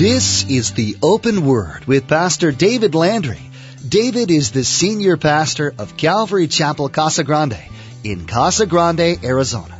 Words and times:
This 0.00 0.48
is 0.48 0.72
the 0.72 0.96
Open 1.02 1.44
Word 1.44 1.84
with 1.84 2.08
Pastor 2.08 2.52
David 2.52 2.94
Landry. 2.94 3.50
David 3.86 4.30
is 4.30 4.50
the 4.50 4.64
senior 4.64 5.18
pastor 5.18 5.74
of 5.78 5.98
Calvary 5.98 6.48
Chapel 6.48 6.88
Casa 6.88 7.22
Grande 7.22 7.58
in 8.02 8.26
Casa 8.26 8.64
Grande, 8.64 9.22
Arizona. 9.22 9.78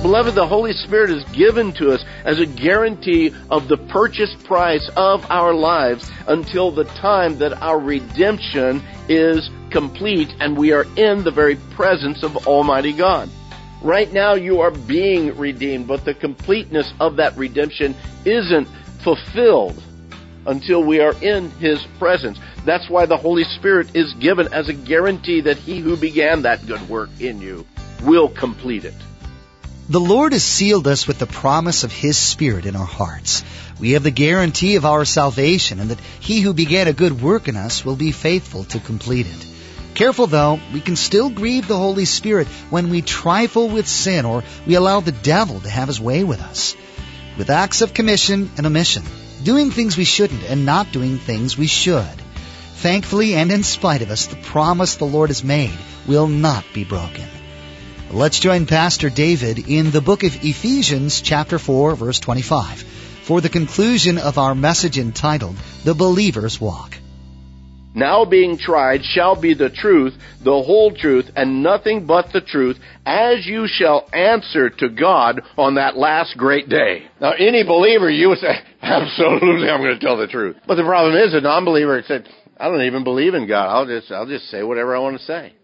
Beloved, 0.00 0.34
the 0.34 0.46
Holy 0.48 0.72
Spirit 0.72 1.10
is 1.10 1.22
given 1.36 1.74
to 1.74 1.92
us 1.92 2.02
as 2.24 2.40
a 2.40 2.46
guarantee 2.46 3.34
of 3.50 3.68
the 3.68 3.76
purchase 3.76 4.34
price 4.44 4.88
of 4.96 5.30
our 5.30 5.52
lives 5.52 6.10
until 6.26 6.70
the 6.70 6.84
time 6.84 7.36
that 7.40 7.62
our 7.62 7.78
redemption 7.78 8.82
is 9.06 9.50
complete 9.68 10.32
and 10.40 10.56
we 10.56 10.72
are 10.72 10.86
in 10.96 11.24
the 11.24 11.30
very 11.30 11.56
presence 11.56 12.22
of 12.22 12.46
Almighty 12.46 12.94
God. 12.94 13.28
Right 13.86 14.12
now 14.12 14.34
you 14.34 14.62
are 14.62 14.72
being 14.72 15.38
redeemed, 15.38 15.86
but 15.86 16.04
the 16.04 16.12
completeness 16.12 16.92
of 16.98 17.18
that 17.18 17.36
redemption 17.36 17.94
isn't 18.24 18.66
fulfilled 19.04 19.80
until 20.44 20.82
we 20.82 20.98
are 20.98 21.14
in 21.22 21.52
His 21.52 21.86
presence. 21.96 22.36
That's 22.64 22.90
why 22.90 23.06
the 23.06 23.16
Holy 23.16 23.44
Spirit 23.44 23.94
is 23.94 24.12
given 24.14 24.52
as 24.52 24.68
a 24.68 24.72
guarantee 24.72 25.42
that 25.42 25.58
He 25.58 25.78
who 25.78 25.96
began 25.96 26.42
that 26.42 26.66
good 26.66 26.88
work 26.88 27.10
in 27.20 27.40
you 27.40 27.64
will 28.02 28.28
complete 28.28 28.84
it. 28.84 28.94
The 29.88 30.00
Lord 30.00 30.32
has 30.32 30.42
sealed 30.42 30.88
us 30.88 31.06
with 31.06 31.20
the 31.20 31.28
promise 31.28 31.84
of 31.84 31.92
His 31.92 32.18
Spirit 32.18 32.66
in 32.66 32.74
our 32.74 32.84
hearts. 32.84 33.44
We 33.78 33.92
have 33.92 34.02
the 34.02 34.10
guarantee 34.10 34.74
of 34.74 34.84
our 34.84 35.04
salvation 35.04 35.78
and 35.78 35.90
that 35.90 36.00
He 36.18 36.40
who 36.40 36.54
began 36.54 36.88
a 36.88 36.92
good 36.92 37.22
work 37.22 37.46
in 37.46 37.54
us 37.54 37.84
will 37.84 37.94
be 37.94 38.10
faithful 38.10 38.64
to 38.64 38.80
complete 38.80 39.28
it. 39.28 39.46
Careful 39.96 40.26
though, 40.26 40.60
we 40.74 40.82
can 40.82 40.94
still 40.94 41.30
grieve 41.30 41.66
the 41.66 41.78
Holy 41.78 42.04
Spirit 42.04 42.48
when 42.68 42.90
we 42.90 43.00
trifle 43.00 43.70
with 43.70 43.88
sin 43.88 44.26
or 44.26 44.44
we 44.66 44.74
allow 44.74 45.00
the 45.00 45.10
devil 45.10 45.58
to 45.60 45.70
have 45.70 45.88
his 45.88 45.98
way 45.98 46.22
with 46.22 46.38
us. 46.42 46.76
With 47.38 47.48
acts 47.48 47.80
of 47.80 47.94
commission 47.94 48.50
and 48.58 48.66
omission, 48.66 49.04
doing 49.42 49.70
things 49.70 49.96
we 49.96 50.04
shouldn't 50.04 50.44
and 50.44 50.66
not 50.66 50.92
doing 50.92 51.16
things 51.16 51.56
we 51.56 51.66
should. 51.66 52.20
Thankfully 52.74 53.34
and 53.36 53.50
in 53.50 53.62
spite 53.62 54.02
of 54.02 54.10
us, 54.10 54.26
the 54.26 54.36
promise 54.36 54.96
the 54.96 55.06
Lord 55.06 55.30
has 55.30 55.42
made 55.42 55.78
will 56.06 56.28
not 56.28 56.66
be 56.74 56.84
broken. 56.84 57.26
Let's 58.10 58.38
join 58.38 58.66
Pastor 58.66 59.08
David 59.08 59.66
in 59.66 59.92
the 59.92 60.02
book 60.02 60.24
of 60.24 60.44
Ephesians 60.44 61.22
chapter 61.22 61.58
4 61.58 61.94
verse 61.94 62.20
25 62.20 62.82
for 63.22 63.40
the 63.40 63.48
conclusion 63.48 64.18
of 64.18 64.36
our 64.36 64.54
message 64.54 64.98
entitled 64.98 65.56
The 65.84 65.94
Believer's 65.94 66.60
Walk. 66.60 66.98
Now 67.96 68.26
being 68.26 68.58
tried 68.58 69.02
shall 69.02 69.40
be 69.40 69.54
the 69.54 69.70
truth, 69.70 70.12
the 70.44 70.50
whole 70.50 70.94
truth, 70.94 71.30
and 71.34 71.62
nothing 71.62 72.06
but 72.06 72.26
the 72.30 72.42
truth, 72.42 72.76
as 73.06 73.46
you 73.46 73.66
shall 73.66 74.06
answer 74.12 74.68
to 74.68 74.90
God 74.90 75.40
on 75.56 75.76
that 75.76 75.96
last 75.96 76.36
great 76.36 76.68
day. 76.68 77.06
Now 77.22 77.32
any 77.32 77.64
believer, 77.64 78.10
you 78.10 78.28
would 78.28 78.38
say, 78.38 78.52
absolutely 78.82 79.70
I'm 79.70 79.80
going 79.80 79.98
to 79.98 79.98
tell 79.98 80.18
the 80.18 80.26
truth. 80.26 80.56
But 80.66 80.74
the 80.74 80.82
problem 80.82 81.16
is, 81.16 81.32
a 81.32 81.40
non-believer 81.40 82.02
said, 82.06 82.28
I 82.60 82.68
don't 82.68 82.82
even 82.82 83.02
believe 83.02 83.32
in 83.32 83.48
God. 83.48 83.68
I'll 83.68 83.86
just, 83.86 84.12
I'll 84.12 84.26
just 84.26 84.50
say 84.50 84.62
whatever 84.62 84.94
I 84.94 84.98
want 84.98 85.18
to 85.18 85.24
say. 85.24 85.54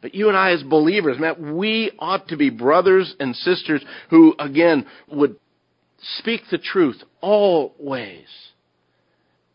But 0.00 0.14
you 0.14 0.28
and 0.28 0.38
I 0.38 0.52
as 0.52 0.62
believers, 0.62 1.18
man, 1.18 1.54
we 1.54 1.92
ought 1.98 2.28
to 2.28 2.38
be 2.38 2.48
brothers 2.48 3.14
and 3.20 3.36
sisters 3.36 3.84
who, 4.08 4.34
again, 4.38 4.86
would 5.10 5.36
speak 6.18 6.42
the 6.50 6.58
truth 6.58 7.02
always. 7.20 8.26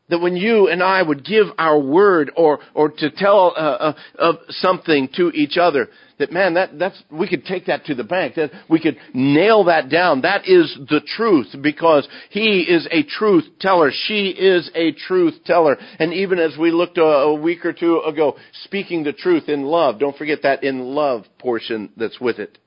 That 0.10 0.20
when 0.20 0.36
you 0.36 0.68
and 0.70 0.82
I 0.82 1.02
would 1.02 1.24
give 1.24 1.48
our 1.58 1.80
word 1.80 2.32
or, 2.36 2.60
or 2.74 2.90
to 2.90 3.12
tell 3.12 3.54
uh, 3.56 3.60
uh, 3.60 3.94
of 4.18 4.36
something 4.50 5.10
to 5.16 5.30
each 5.30 5.58
other, 5.58 5.90
that 6.18 6.32
man, 6.32 6.56
that, 6.56 6.78
that's, 6.78 7.02
we 7.12 7.30
could 7.30 7.46
take 7.46 7.68
that 7.68 7.86
to 7.86 7.96
the 7.96 8.04
bank. 8.04 8.36
That 8.36 8.52
we 8.70 8.80
could 8.80 8.98
nail 9.14 9.66
that 9.66 9.90
down. 9.90 10.22
That 10.22 10.48
is 10.48 10.78
the 10.90 11.02
truth 11.16 11.56
because 11.62 12.08
he 12.30 12.62
is 12.62 12.88
a 12.92 13.04
truth 13.04 13.46
teller. 13.60 13.92
She 14.08 14.30
is 14.30 14.70
a 14.76 14.92
truth 14.92 15.36
teller. 15.46 15.78
And 16.00 16.14
even 16.14 16.40
as 16.40 16.58
we 16.58 16.72
looked 16.72 16.98
a, 16.98 17.04
a 17.04 17.34
week 17.34 17.66
or 17.66 17.74
two 17.74 18.00
ago, 18.00 18.36
speaking 18.64 19.04
the 19.04 19.14
truth 19.14 19.48
in 19.48 19.64
love, 19.64 20.00
don't 20.00 20.18
forget 20.18 20.40
that 20.44 20.64
in 20.64 20.80
love 20.80 21.26
portion 21.38 21.92
that's 21.96 22.20
with 22.20 22.40
it. 22.40 22.58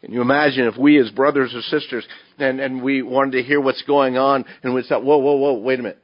Can 0.00 0.12
you 0.12 0.20
imagine 0.20 0.66
if 0.66 0.76
we 0.76 0.98
as 1.00 1.10
brothers 1.10 1.54
or 1.54 1.62
sisters 1.62 2.06
and, 2.38 2.60
and 2.60 2.82
we 2.82 3.02
wanted 3.02 3.32
to 3.32 3.42
hear 3.42 3.60
what's 3.60 3.82
going 3.82 4.18
on 4.18 4.44
and 4.62 4.74
we 4.74 4.82
thought, 4.82 5.04
whoa, 5.04 5.16
whoa, 5.16 5.36
whoa, 5.36 5.54
wait 5.54 5.80
a 5.80 5.82
minute. 5.82 6.03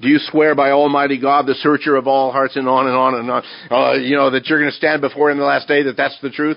Do 0.00 0.08
you 0.08 0.18
swear 0.18 0.54
by 0.54 0.70
Almighty 0.70 1.18
God, 1.20 1.46
the 1.46 1.54
searcher 1.54 1.94
of 1.96 2.06
all 2.06 2.32
hearts, 2.32 2.56
and 2.56 2.66
on 2.66 2.86
and 2.86 2.96
on 2.96 3.14
and 3.14 3.30
on, 3.30 3.42
uh, 3.70 3.92
you 3.94 4.16
know, 4.16 4.30
that 4.30 4.46
you're 4.46 4.58
going 4.58 4.70
to 4.70 4.76
stand 4.76 5.02
before 5.02 5.30
Him 5.30 5.38
the 5.38 5.44
last 5.44 5.68
day, 5.68 5.82
that 5.82 5.96
that's 5.96 6.18
the 6.22 6.30
truth? 6.30 6.56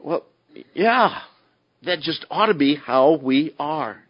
Well, 0.00 0.24
yeah, 0.74 1.20
that 1.84 2.00
just 2.00 2.24
ought 2.30 2.46
to 2.46 2.54
be 2.54 2.74
how 2.74 3.20
we 3.22 3.54
are. 3.60 4.02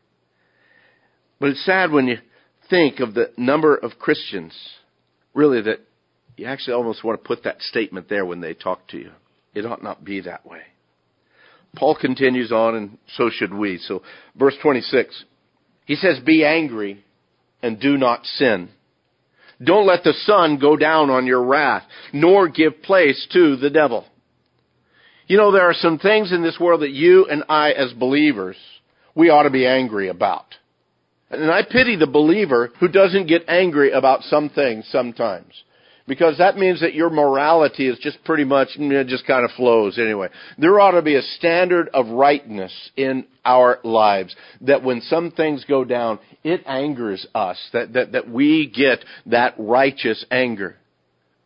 But 1.39 1.51
it's 1.51 1.65
sad 1.67 1.91
when 1.91 2.07
you 2.07 2.19
think 2.71 3.01
of 3.01 3.13
the 3.13 3.33
number 3.37 3.77
of 3.77 3.99
Christians, 3.99 4.55
really, 5.35 5.61
that 5.61 5.81
you 6.37 6.47
actually 6.47 6.75
almost 6.75 7.05
want 7.05 7.23
to 7.23 7.27
put 7.27 7.45
that 7.45 7.61
statement 7.61 8.09
there 8.09 8.25
when 8.25 8.41
they 8.41 8.55
talk 8.55 8.89
to 8.89 8.99
you. 8.99 9.11
It 9.55 9.67
ought 9.67 9.83
not 9.83 10.05
be 10.05 10.21
that 10.23 10.47
way. 10.47 10.61
Paul 11.77 11.97
continues 12.01 12.51
on, 12.51 12.75
and 12.75 12.99
so 13.17 13.29
should 13.31 13.53
we. 13.53 13.79
So, 13.79 14.03
verse 14.37 14.57
26, 14.63 15.25
he 15.85 15.97
says, 15.97 16.19
Be 16.21 16.45
angry 16.45 17.05
and 17.63 17.81
do 17.81 17.97
not 17.97 18.25
sin. 18.25 18.69
Don't 19.63 19.87
let 19.87 20.05
the 20.05 20.15
sun 20.25 20.59
go 20.59 20.77
down 20.77 21.11
on 21.11 21.27
your 21.27 21.45
wrath, 21.45 21.83
nor 22.13 22.49
give 22.49 22.83
place 22.83 23.27
to 23.33 23.57
the 23.57 23.71
devil. 23.71 24.07
You 25.27 25.37
know, 25.37 25.53
there 25.53 25.69
are 25.69 25.75
some 25.75 25.99
things 25.99 26.33
in 26.33 26.43
this 26.43 26.59
world 26.59 26.81
that 26.81 26.91
you 26.91 27.27
and 27.27 27.45
I 27.49 27.71
as 27.73 27.93
believers, 27.93 28.57
we 29.15 29.29
ought 29.29 29.45
to 29.45 29.51
be 29.51 29.67
angry 29.67 30.09
about. 30.09 30.47
And 31.31 31.51
I 31.51 31.63
pity 31.63 31.97
the 31.97 32.07
believer 32.07 32.73
who 32.81 32.89
doesn't 32.89 33.29
get 33.29 33.49
angry 33.49 33.93
about 33.93 34.23
some 34.25 34.49
things 34.49 34.89
sometimes 34.91 35.63
because 36.11 36.39
that 36.39 36.57
means 36.57 36.81
that 36.81 36.93
your 36.93 37.09
morality 37.09 37.87
is 37.87 37.97
just 38.01 38.25
pretty 38.25 38.43
much 38.43 38.71
it 38.77 39.07
just 39.07 39.25
kind 39.29 39.45
of 39.45 39.53
flows 39.53 39.97
anyway. 39.97 40.27
There 40.59 40.81
ought 40.81 40.91
to 40.91 41.03
be 41.03 41.15
a 41.15 41.23
standard 41.23 41.89
of 41.95 42.09
rightness 42.09 42.73
in 42.97 43.27
our 43.45 43.79
lives 43.85 44.35
that 44.63 44.83
when 44.83 45.03
some 45.03 45.31
things 45.31 45.65
go 45.69 45.85
down, 45.85 46.19
it 46.43 46.65
angers 46.67 47.25
us 47.33 47.57
that 47.73 47.93
that 47.93 48.11
that 48.11 48.29
we 48.29 48.67
get 48.75 49.05
that 49.27 49.55
righteous 49.57 50.27
anger. 50.33 50.75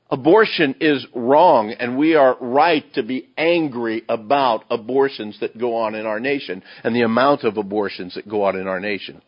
Abortion 0.08 0.76
is 0.80 1.06
wrong, 1.14 1.72
and 1.72 1.98
we 1.98 2.14
are 2.14 2.34
right 2.40 2.90
to 2.94 3.02
be 3.02 3.28
angry 3.36 4.02
about 4.08 4.64
abortions 4.70 5.38
that 5.40 5.58
go 5.58 5.76
on 5.76 5.94
in 5.94 6.06
our 6.06 6.20
nation 6.20 6.62
and 6.82 6.96
the 6.96 7.02
amount 7.02 7.44
of 7.44 7.58
abortions 7.58 8.14
that 8.14 8.26
go 8.26 8.44
on 8.44 8.56
in 8.56 8.66
our 8.66 8.80
nation. 8.80 9.20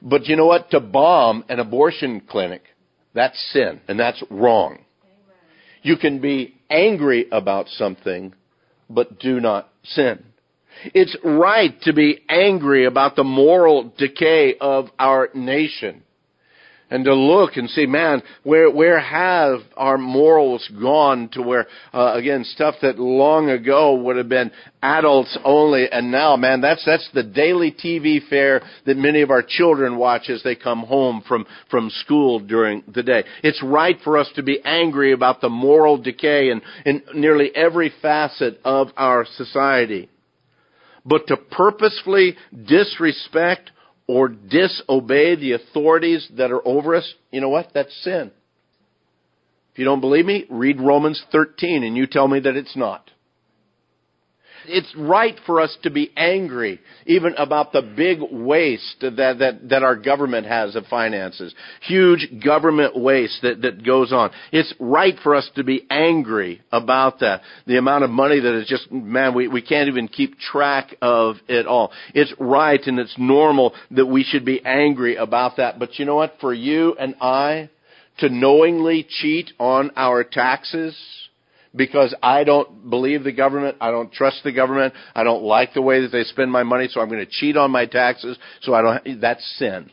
But 0.00 0.26
you 0.26 0.34
know 0.34 0.46
what? 0.46 0.70
To 0.70 0.80
bomb 0.80 1.44
an 1.48 1.60
abortion 1.60 2.20
clinic 2.28 2.62
that's 3.14 3.38
sin, 3.52 3.80
and 3.88 3.98
that's 3.98 4.22
wrong. 4.30 4.78
Amen. 5.04 5.36
You 5.82 5.96
can 5.96 6.20
be 6.20 6.54
angry 6.70 7.26
about 7.30 7.68
something, 7.68 8.34
but 8.88 9.18
do 9.18 9.40
not 9.40 9.68
sin. 9.84 10.24
It's 10.94 11.16
right 11.22 11.80
to 11.82 11.92
be 11.92 12.20
angry 12.28 12.86
about 12.86 13.16
the 13.16 13.24
moral 13.24 13.92
decay 13.96 14.54
of 14.60 14.88
our 14.98 15.28
nation 15.34 16.02
and 16.92 17.06
to 17.06 17.14
look 17.14 17.56
and 17.56 17.70
see, 17.70 17.86
man, 17.86 18.22
where 18.42 18.70
where 18.70 19.00
have 19.00 19.60
our 19.78 19.96
morals 19.96 20.70
gone 20.78 21.30
to 21.32 21.40
where 21.40 21.66
uh, 21.94 22.12
again 22.14 22.44
stuff 22.44 22.74
that 22.82 22.98
long 22.98 23.48
ago 23.48 23.94
would 23.94 24.18
have 24.18 24.28
been 24.28 24.50
adults 24.82 25.38
only, 25.42 25.90
and 25.90 26.12
now, 26.12 26.36
man, 26.36 26.60
that's 26.60 26.84
that's 26.84 27.08
the 27.14 27.22
daily 27.22 27.72
TV 27.72 28.20
fare 28.28 28.60
that 28.84 28.98
many 28.98 29.22
of 29.22 29.30
our 29.30 29.42
children 29.42 29.96
watch 29.96 30.28
as 30.28 30.42
they 30.42 30.54
come 30.54 30.80
home 30.80 31.24
from 31.26 31.46
from 31.70 31.88
school 31.88 32.38
during 32.38 32.84
the 32.92 33.02
day. 33.02 33.24
It's 33.42 33.62
right 33.62 33.96
for 34.04 34.18
us 34.18 34.30
to 34.36 34.42
be 34.42 34.60
angry 34.62 35.12
about 35.12 35.40
the 35.40 35.48
moral 35.48 35.96
decay 35.96 36.50
in, 36.50 36.60
in 36.84 37.02
nearly 37.14 37.50
every 37.56 37.90
facet 38.02 38.60
of 38.66 38.88
our 38.98 39.24
society. 39.36 40.10
But 41.06 41.26
to 41.28 41.38
purposefully 41.38 42.36
disrespect 42.68 43.71
or 44.06 44.28
disobey 44.28 45.36
the 45.36 45.52
authorities 45.52 46.28
that 46.36 46.50
are 46.50 46.66
over 46.66 46.94
us, 46.94 47.14
you 47.30 47.40
know 47.40 47.48
what? 47.48 47.70
That's 47.72 47.94
sin. 48.02 48.30
If 49.72 49.78
you 49.78 49.84
don't 49.84 50.00
believe 50.00 50.26
me, 50.26 50.44
read 50.50 50.80
Romans 50.80 51.22
13 51.32 51.82
and 51.82 51.96
you 51.96 52.06
tell 52.06 52.28
me 52.28 52.40
that 52.40 52.56
it's 52.56 52.76
not. 52.76 53.10
It's 54.66 54.94
right 54.96 55.36
for 55.46 55.60
us 55.60 55.76
to 55.82 55.90
be 55.90 56.12
angry 56.16 56.80
even 57.06 57.34
about 57.36 57.72
the 57.72 57.82
big 57.82 58.20
waste 58.30 58.96
that, 59.00 59.16
that, 59.16 59.68
that 59.68 59.82
our 59.82 59.96
government 59.96 60.46
has 60.46 60.76
of 60.76 60.86
finances. 60.86 61.54
Huge 61.82 62.28
government 62.42 62.96
waste 62.96 63.40
that, 63.42 63.62
that 63.62 63.84
goes 63.84 64.12
on. 64.12 64.30
It's 64.52 64.72
right 64.78 65.14
for 65.22 65.34
us 65.34 65.50
to 65.56 65.64
be 65.64 65.86
angry 65.90 66.62
about 66.70 67.20
that. 67.20 67.42
The 67.66 67.78
amount 67.78 68.04
of 68.04 68.10
money 68.10 68.40
that 68.40 68.58
is 68.60 68.68
just, 68.68 68.90
man, 68.90 69.34
we, 69.34 69.48
we 69.48 69.62
can't 69.62 69.88
even 69.88 70.08
keep 70.08 70.38
track 70.38 70.94
of 71.02 71.36
it 71.48 71.66
all. 71.66 71.92
It's 72.14 72.32
right 72.38 72.80
and 72.84 72.98
it's 72.98 73.14
normal 73.18 73.74
that 73.90 74.06
we 74.06 74.22
should 74.24 74.44
be 74.44 74.64
angry 74.64 75.16
about 75.16 75.56
that. 75.56 75.78
But 75.78 75.98
you 75.98 76.04
know 76.04 76.16
what? 76.16 76.34
For 76.40 76.54
you 76.54 76.94
and 76.98 77.14
I 77.20 77.70
to 78.18 78.28
knowingly 78.28 79.06
cheat 79.08 79.52
on 79.58 79.90
our 79.96 80.24
taxes, 80.24 80.96
because 81.74 82.14
I 82.22 82.44
don't 82.44 82.90
believe 82.90 83.24
the 83.24 83.32
government, 83.32 83.76
I 83.80 83.90
don't 83.90 84.12
trust 84.12 84.40
the 84.44 84.52
government, 84.52 84.94
I 85.14 85.24
don't 85.24 85.42
like 85.42 85.74
the 85.74 85.82
way 85.82 86.02
that 86.02 86.12
they 86.12 86.24
spend 86.24 86.52
my 86.52 86.62
money, 86.62 86.88
so 86.90 87.00
I'm 87.00 87.08
going 87.08 87.24
to 87.24 87.30
cheat 87.30 87.56
on 87.56 87.70
my 87.70 87.86
taxes, 87.86 88.38
so 88.62 88.74
I 88.74 88.82
don't, 88.82 89.20
that's 89.20 89.44
sin. 89.58 89.90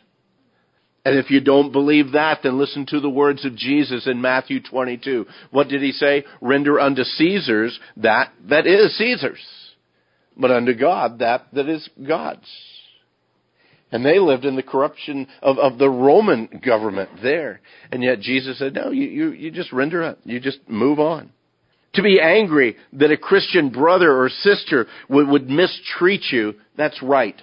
And 1.05 1.17
if 1.17 1.31
you 1.31 1.39
don't 1.39 1.71
believe 1.71 2.11
that, 2.11 2.39
then 2.43 2.59
listen 2.59 2.85
to 2.87 2.99
the 2.99 3.09
words 3.09 3.45
of 3.45 3.55
Jesus 3.55 4.05
in 4.05 4.21
Matthew 4.21 4.61
22. 4.61 5.25
What 5.49 5.69
did 5.69 5.81
he 5.81 5.93
say? 5.93 6.25
Render 6.41 6.79
unto 6.79 7.03
Caesar's 7.03 7.79
that 7.97 8.33
that 8.49 8.67
is 8.67 8.97
Caesar's, 8.97 9.39
but 10.35 10.51
unto 10.51 10.73
God 10.75 11.19
that 11.19 11.47
that 11.53 11.69
is 11.69 11.89
God's. 12.05 12.47
And 13.91 14.05
they 14.05 14.19
lived 14.19 14.45
in 14.45 14.55
the 14.55 14.61
corruption 14.61 15.27
of, 15.41 15.57
of 15.57 15.79
the 15.79 15.89
Roman 15.89 16.61
government 16.63 17.09
there. 17.23 17.61
And 17.91 18.03
yet 18.03 18.19
Jesus 18.19 18.59
said, 18.59 18.75
no, 18.75 18.91
you, 18.91 19.07
you, 19.07 19.31
you 19.31 19.51
just 19.51 19.71
render 19.71 20.03
up. 20.03 20.19
You 20.25 20.39
just 20.39 20.59
move 20.67 20.99
on. 20.99 21.31
To 21.93 22.03
be 22.03 22.19
angry 22.21 22.77
that 22.93 23.11
a 23.11 23.17
Christian 23.17 23.69
brother 23.69 24.15
or 24.15 24.29
sister 24.29 24.87
would, 25.09 25.27
would 25.27 25.49
mistreat 25.49 26.23
you, 26.31 26.53
that's 26.77 27.01
right. 27.01 27.41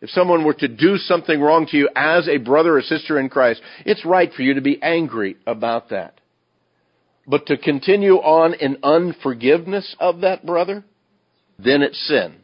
If 0.00 0.10
someone 0.10 0.44
were 0.44 0.54
to 0.54 0.68
do 0.68 0.98
something 0.98 1.40
wrong 1.40 1.66
to 1.70 1.76
you 1.76 1.88
as 1.94 2.28
a 2.28 2.38
brother 2.38 2.76
or 2.76 2.82
sister 2.82 3.18
in 3.18 3.28
Christ, 3.28 3.62
it's 3.86 4.04
right 4.04 4.32
for 4.32 4.42
you 4.42 4.54
to 4.54 4.60
be 4.60 4.82
angry 4.82 5.36
about 5.46 5.90
that. 5.90 6.20
But 7.26 7.46
to 7.46 7.56
continue 7.56 8.16
on 8.16 8.54
in 8.54 8.78
unforgiveness 8.82 9.96
of 9.98 10.20
that 10.20 10.44
brother, 10.44 10.84
then 11.58 11.82
it's 11.82 12.06
sin. 12.06 12.34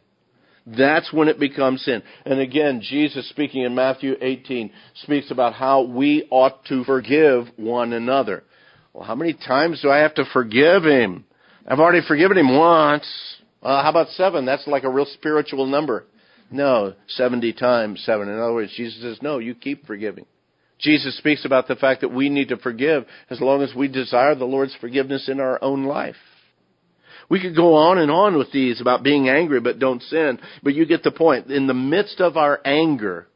That's 0.65 1.11
when 1.11 1.27
it 1.27 1.39
becomes 1.39 1.83
sin. 1.83 2.03
And 2.25 2.39
again, 2.39 2.81
Jesus 2.81 3.27
speaking 3.29 3.63
in 3.63 3.75
Matthew 3.75 4.15
18 4.19 4.71
speaks 5.03 5.31
about 5.31 5.53
how 5.53 5.83
we 5.83 6.27
ought 6.29 6.65
to 6.65 6.83
forgive 6.83 7.47
one 7.57 7.93
another. 7.93 8.43
Well, 8.93 9.03
how 9.03 9.15
many 9.15 9.33
times 9.33 9.81
do 9.81 9.89
I 9.89 9.99
have 9.99 10.15
to 10.15 10.25
forgive 10.33 10.83
him? 10.83 11.25
I've 11.65 11.79
already 11.79 12.05
forgiven 12.05 12.37
him 12.37 12.57
once. 12.57 13.05
Uh, 13.63 13.83
how 13.83 13.89
about 13.89 14.09
seven? 14.09 14.45
That's 14.45 14.67
like 14.67 14.83
a 14.83 14.89
real 14.89 15.05
spiritual 15.05 15.65
number. 15.67 16.05
No, 16.51 16.93
70 17.07 17.53
times 17.53 18.03
seven. 18.05 18.27
In 18.27 18.37
other 18.37 18.53
words, 18.53 18.73
Jesus 18.75 19.01
says, 19.01 19.19
no, 19.21 19.39
you 19.39 19.55
keep 19.55 19.85
forgiving. 19.87 20.25
Jesus 20.79 21.17
speaks 21.17 21.45
about 21.45 21.67
the 21.67 21.75
fact 21.75 22.01
that 22.01 22.11
we 22.11 22.27
need 22.27 22.49
to 22.49 22.57
forgive 22.57 23.05
as 23.29 23.39
long 23.39 23.61
as 23.61 23.73
we 23.73 23.87
desire 23.87 24.35
the 24.35 24.45
Lord's 24.45 24.75
forgiveness 24.81 25.29
in 25.29 25.39
our 25.39 25.63
own 25.63 25.85
life. 25.85 26.15
We 27.29 27.39
could 27.39 27.55
go 27.55 27.75
on 27.75 27.97
and 27.97 28.11
on 28.11 28.37
with 28.37 28.51
these 28.51 28.81
about 28.81 29.03
being 29.03 29.29
angry 29.29 29.61
but 29.61 29.79
don't 29.79 30.01
sin, 30.01 30.39
but 30.63 30.73
you 30.73 30.85
get 30.85 31.03
the 31.03 31.11
point. 31.11 31.49
In 31.49 31.67
the 31.67 31.73
midst 31.73 32.19
of 32.19 32.35
our 32.35 32.59
anger, 32.65 33.27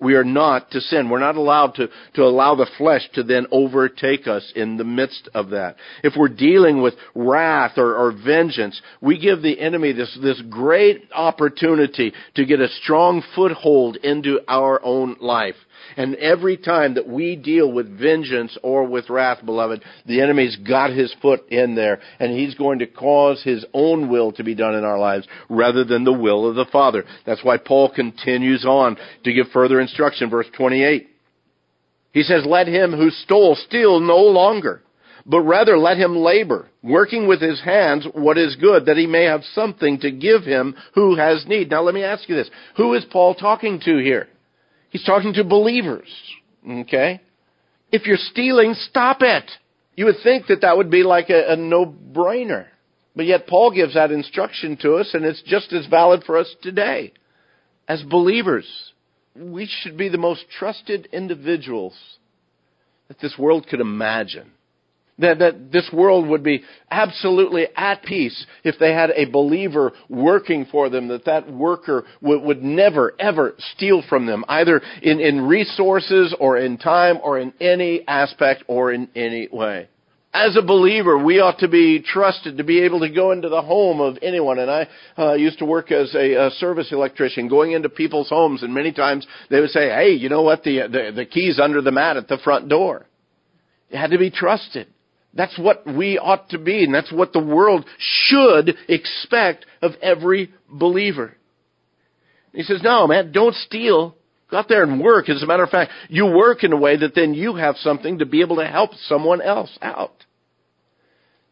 we 0.00 0.14
are 0.14 0.24
not 0.24 0.70
to 0.72 0.80
sin. 0.80 1.08
We're 1.08 1.20
not 1.20 1.36
allowed 1.36 1.74
to, 1.76 1.88
to 2.14 2.22
allow 2.22 2.54
the 2.54 2.68
flesh 2.76 3.08
to 3.14 3.22
then 3.22 3.46
overtake 3.50 4.26
us 4.26 4.52
in 4.54 4.76
the 4.76 4.84
midst 4.84 5.28
of 5.34 5.50
that. 5.50 5.76
If 6.04 6.14
we're 6.16 6.28
dealing 6.28 6.82
with 6.82 6.94
wrath 7.14 7.78
or, 7.78 7.94
or 7.94 8.12
vengeance, 8.12 8.80
we 9.00 9.18
give 9.18 9.42
the 9.42 9.58
enemy 9.58 9.92
this, 9.92 10.16
this 10.22 10.42
great 10.50 11.08
opportunity 11.14 12.12
to 12.34 12.44
get 12.44 12.60
a 12.60 12.68
strong 12.82 13.22
foothold 13.34 13.96
into 13.96 14.40
our 14.48 14.84
own 14.84 15.16
life. 15.20 15.56
And 15.96 16.14
every 16.16 16.56
time 16.56 16.94
that 16.94 17.08
we 17.08 17.36
deal 17.36 17.70
with 17.70 17.98
vengeance 17.98 18.56
or 18.62 18.84
with 18.84 19.08
wrath, 19.08 19.44
beloved, 19.44 19.82
the 20.06 20.20
enemy's 20.20 20.56
got 20.56 20.90
his 20.90 21.14
foot 21.22 21.48
in 21.48 21.74
there 21.74 22.00
and 22.18 22.32
he's 22.32 22.54
going 22.54 22.80
to 22.80 22.86
cause 22.86 23.42
his 23.42 23.64
own 23.72 24.08
will 24.08 24.32
to 24.32 24.44
be 24.44 24.54
done 24.54 24.74
in 24.74 24.84
our 24.84 24.98
lives 24.98 25.26
rather 25.48 25.84
than 25.84 26.04
the 26.04 26.12
will 26.12 26.48
of 26.48 26.56
the 26.56 26.66
Father. 26.72 27.04
That's 27.24 27.44
why 27.44 27.58
Paul 27.58 27.92
continues 27.94 28.64
on 28.64 28.96
to 29.24 29.32
give 29.32 29.46
further 29.52 29.80
instruction, 29.86 30.30
verse 30.30 30.46
28. 30.56 31.08
He 32.12 32.22
says, 32.22 32.44
let 32.46 32.66
him 32.66 32.92
who 32.92 33.10
stole 33.10 33.56
steal 33.56 34.00
no 34.00 34.18
longer, 34.18 34.82
but 35.24 35.42
rather 35.42 35.76
let 35.76 35.98
him 35.98 36.16
labor, 36.16 36.68
working 36.82 37.28
with 37.28 37.40
his 37.40 37.60
hands 37.60 38.06
what 38.14 38.38
is 38.38 38.56
good, 38.56 38.86
that 38.86 38.96
he 38.96 39.06
may 39.06 39.24
have 39.24 39.42
something 39.54 40.00
to 40.00 40.10
give 40.10 40.42
him 40.42 40.74
who 40.94 41.16
has 41.16 41.44
need. 41.46 41.70
Now 41.70 41.82
let 41.82 41.94
me 41.94 42.04
ask 42.04 42.28
you 42.28 42.34
this. 42.34 42.50
Who 42.76 42.94
is 42.94 43.04
Paul 43.10 43.34
talking 43.34 43.80
to 43.84 43.98
here? 43.98 44.28
He's 44.90 45.04
talking 45.04 45.34
to 45.34 45.44
believers. 45.44 46.08
Okay? 46.66 47.20
If 47.92 48.06
you're 48.06 48.16
stealing, 48.16 48.74
stop 48.74 49.18
it. 49.20 49.50
You 49.94 50.06
would 50.06 50.16
think 50.22 50.46
that 50.46 50.62
that 50.62 50.76
would 50.76 50.90
be 50.90 51.02
like 51.02 51.30
a, 51.30 51.52
a 51.52 51.56
no-brainer. 51.56 52.66
But 53.14 53.26
yet 53.26 53.46
Paul 53.46 53.72
gives 53.72 53.94
that 53.94 54.10
instruction 54.10 54.76
to 54.82 54.96
us, 54.96 55.10
and 55.14 55.24
it's 55.24 55.42
just 55.42 55.72
as 55.72 55.86
valid 55.86 56.24
for 56.24 56.36
us 56.36 56.54
today. 56.62 57.12
As 57.88 58.02
believers, 58.02 58.66
we 59.38 59.68
should 59.82 59.96
be 59.96 60.08
the 60.08 60.18
most 60.18 60.44
trusted 60.58 61.08
individuals 61.12 61.94
that 63.08 63.20
this 63.20 63.36
world 63.38 63.66
could 63.68 63.80
imagine 63.80 64.50
that, 65.18 65.38
that 65.38 65.72
this 65.72 65.88
world 65.92 66.26
would 66.28 66.42
be 66.42 66.62
absolutely 66.90 67.66
at 67.76 68.02
peace 68.02 68.46
if 68.64 68.78
they 68.78 68.92
had 68.92 69.10
a 69.10 69.24
believer 69.26 69.92
working 70.08 70.66
for 70.70 70.90
them, 70.90 71.08
that 71.08 71.24
that 71.24 71.50
worker 71.50 72.04
would, 72.20 72.42
would 72.42 72.62
never, 72.62 73.14
ever 73.18 73.54
steal 73.74 74.02
from 74.08 74.26
them, 74.26 74.44
either 74.48 74.80
in, 75.02 75.20
in 75.20 75.42
resources 75.42 76.34
or 76.38 76.58
in 76.58 76.76
time 76.76 77.18
or 77.22 77.38
in 77.38 77.52
any 77.60 78.06
aspect 78.06 78.64
or 78.66 78.92
in 78.92 79.08
any 79.14 79.48
way. 79.50 79.88
As 80.38 80.54
a 80.54 80.60
believer, 80.62 81.16
we 81.16 81.40
ought 81.40 81.60
to 81.60 81.68
be 81.68 82.00
trusted 82.00 82.58
to 82.58 82.64
be 82.64 82.82
able 82.82 83.00
to 83.00 83.08
go 83.08 83.32
into 83.32 83.48
the 83.48 83.62
home 83.62 84.02
of 84.02 84.18
anyone. 84.20 84.58
And 84.58 84.70
I 84.70 84.86
uh, 85.16 85.32
used 85.32 85.60
to 85.60 85.64
work 85.64 85.90
as 85.90 86.14
a, 86.14 86.34
a 86.34 86.50
service 86.50 86.92
electrician, 86.92 87.48
going 87.48 87.72
into 87.72 87.88
people's 87.88 88.28
homes, 88.28 88.62
and 88.62 88.74
many 88.74 88.92
times 88.92 89.26
they 89.48 89.60
would 89.60 89.70
say, 89.70 89.88
"Hey, 89.88 90.10
you 90.10 90.28
know 90.28 90.42
what? 90.42 90.62
The 90.62 90.80
the, 90.82 91.12
the 91.14 91.24
key's 91.24 91.58
under 91.58 91.80
the 91.80 91.90
mat 91.90 92.18
at 92.18 92.28
the 92.28 92.36
front 92.36 92.68
door." 92.68 93.06
It 93.88 93.96
had 93.96 94.10
to 94.10 94.18
be 94.18 94.30
trusted. 94.30 94.88
That's 95.32 95.58
what 95.58 95.86
we 95.86 96.18
ought 96.18 96.50
to 96.50 96.58
be, 96.58 96.84
and 96.84 96.94
that's 96.94 97.12
what 97.12 97.32
the 97.32 97.44
world 97.44 97.86
should 97.98 98.74
expect 98.88 99.64
of 99.80 99.92
every 100.02 100.52
believer. 100.68 101.34
He 102.52 102.62
says, 102.62 102.82
no, 102.82 103.06
man, 103.06 103.32
don't 103.32 103.54
steal. 103.54 104.16
Go 104.50 104.58
out 104.58 104.68
there 104.68 104.82
and 104.82 105.00
work. 105.00 105.28
As 105.28 105.42
a 105.42 105.46
matter 105.46 105.64
of 105.64 105.70
fact, 105.70 105.90
you 106.08 106.26
work 106.26 106.62
in 106.62 106.72
a 106.72 106.76
way 106.76 106.96
that 106.96 107.14
then 107.14 107.34
you 107.34 107.56
have 107.56 107.76
something 107.76 108.18
to 108.18 108.26
be 108.26 108.42
able 108.42 108.56
to 108.56 108.66
help 108.66 108.90
someone 109.06 109.40
else 109.40 109.76
out. 109.82 110.24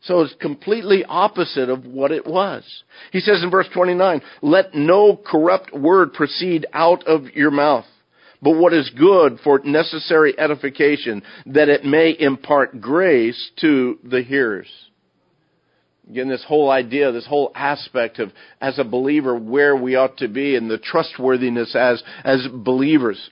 So 0.02 0.20
it's 0.20 0.34
completely 0.34 1.04
opposite 1.04 1.70
of 1.70 1.86
what 1.86 2.12
it 2.12 2.26
was. 2.26 2.62
He 3.10 3.20
says 3.20 3.42
in 3.42 3.50
verse 3.50 3.68
29, 3.72 4.20
let 4.42 4.74
no 4.74 5.16
corrupt 5.16 5.72
word 5.72 6.12
proceed 6.12 6.66
out 6.72 7.06
of 7.06 7.30
your 7.34 7.50
mouth 7.50 7.86
but 8.44 8.58
what 8.58 8.74
is 8.74 8.90
good 8.90 9.40
for 9.42 9.60
necessary 9.64 10.38
edification, 10.38 11.22
that 11.46 11.70
it 11.70 11.82
may 11.82 12.14
impart 12.18 12.78
grace 12.78 13.50
to 13.62 13.98
the 14.04 14.22
hearers. 14.22 14.68
Again, 16.10 16.28
this 16.28 16.44
whole 16.46 16.70
idea, 16.70 17.12
this 17.12 17.26
whole 17.26 17.50
aspect 17.54 18.18
of, 18.18 18.30
as 18.60 18.78
a 18.78 18.84
believer, 18.84 19.34
where 19.36 19.74
we 19.74 19.96
ought 19.96 20.18
to 20.18 20.28
be 20.28 20.54
and 20.54 20.70
the 20.70 20.78
trustworthiness 20.78 21.74
as, 21.74 22.02
as 22.24 22.46
believers. 22.52 23.30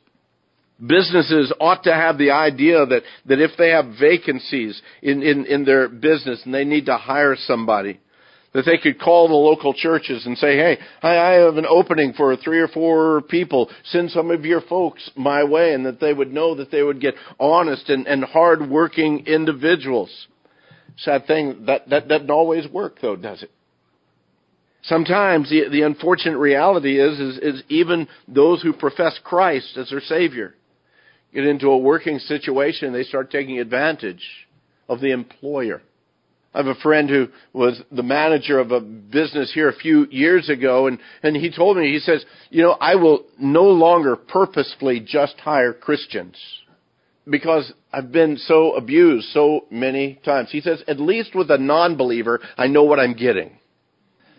Businesses 0.85 1.53
ought 1.61 1.85
to 1.85 1.93
have 1.93 2.19
the 2.19 2.31
idea 2.31 2.85
that, 2.87 3.03
that 3.27 3.41
if 3.41 3.53
they 3.59 3.71
have 3.71 3.95
vacancies 4.01 4.81
in, 5.03 5.23
in, 5.23 5.45
in 5.47 5.65
their 5.65 5.89
business 5.89 6.41
and 6.45 6.55
they 6.55 6.65
need 6.65 6.87
to 6.87 6.97
hire 6.97 7.37
somebody, 7.37 8.01
that 8.55 8.65
they 8.65 8.79
could 8.79 9.01
call 9.01 9.29
the 9.29 9.35
local 9.35 9.75
churches 9.75 10.27
and 10.27 10.37
say, 10.37 10.57
hey, 10.57 10.79
I 11.03 11.35
have 11.45 11.57
an 11.57 11.67
opening 11.67 12.15
for 12.15 12.37
three 12.37 12.59
or 12.59 12.69
four 12.69 13.23
people. 13.23 13.71
Send 13.85 14.11
some 14.11 14.31
of 14.31 14.45
your 14.45 14.61
folks 14.63 15.09
my 15.17 15.45
way. 15.45 15.73
And 15.73 15.87
that 15.87 16.01
they 16.01 16.13
would 16.13 16.33
know 16.33 16.55
that 16.57 16.71
they 16.71 16.83
would 16.83 17.01
get 17.01 17.15
honest 17.39 17.89
and, 17.89 18.07
and 18.07 18.25
hard-working 18.25 19.27
individuals. 19.27 20.11
Sad 20.99 21.27
thing, 21.27 21.65
that, 21.67 21.89
that 21.91 22.09
doesn't 22.09 22.31
always 22.31 22.69
work 22.69 22.97
though, 23.01 23.17
does 23.17 23.43
it? 23.43 23.51
Sometimes 24.83 25.49
the, 25.49 25.69
the 25.71 25.83
unfortunate 25.83 26.39
reality 26.39 27.01
is, 27.01 27.19
is, 27.19 27.39
is 27.39 27.63
even 27.69 28.09
those 28.27 28.63
who 28.63 28.73
profess 28.73 29.19
Christ 29.23 29.77
as 29.77 29.91
their 29.91 30.01
Savior 30.01 30.55
get 31.33 31.47
into 31.47 31.69
a 31.69 31.79
working 31.79 32.19
situation 32.19 32.89
and 32.89 32.95
they 32.95 33.05
start 33.05 33.31
taking 33.31 33.59
advantage 33.59 34.23
of 34.89 35.01
the 35.01 35.13
employer. 35.13 35.83
I 36.53 36.59
have 36.59 36.67
a 36.67 36.75
friend 36.75 37.09
who 37.09 37.29
was 37.55 37.81
the 37.91 38.03
manager 38.03 38.59
of 38.59 38.73
a 38.73 38.81
business 38.81 39.51
here 39.55 39.71
a 39.71 39.75
few 39.75 40.07
years 40.11 40.51
ago, 40.51 40.87
and, 40.87 40.99
and 41.23 41.35
he 41.35 41.51
told 41.51 41.79
me, 41.79 41.91
he 41.91 41.99
says, 41.99 42.23
you 42.51 42.63
know, 42.63 42.73
I 42.73 42.97
will 42.97 43.25
no 43.39 43.65
longer 43.65 44.17
purposefully 44.17 45.01
just 45.01 45.39
hire 45.39 45.73
Christians 45.73 46.37
because 47.29 47.73
I've 47.93 48.13
been 48.13 48.37
so 48.37 48.75
abused 48.75 49.29
so 49.29 49.67
many 49.71 50.21
times. 50.25 50.51
He 50.51 50.61
says, 50.61 50.83
at 50.89 51.01
least 51.01 51.35
with 51.35 51.51
a 51.51 51.59
non-believer, 51.59 52.41
I 52.57 52.67
know 52.67 52.85
what 52.85 52.99
I'm 52.99 53.15
getting. 53.15 53.59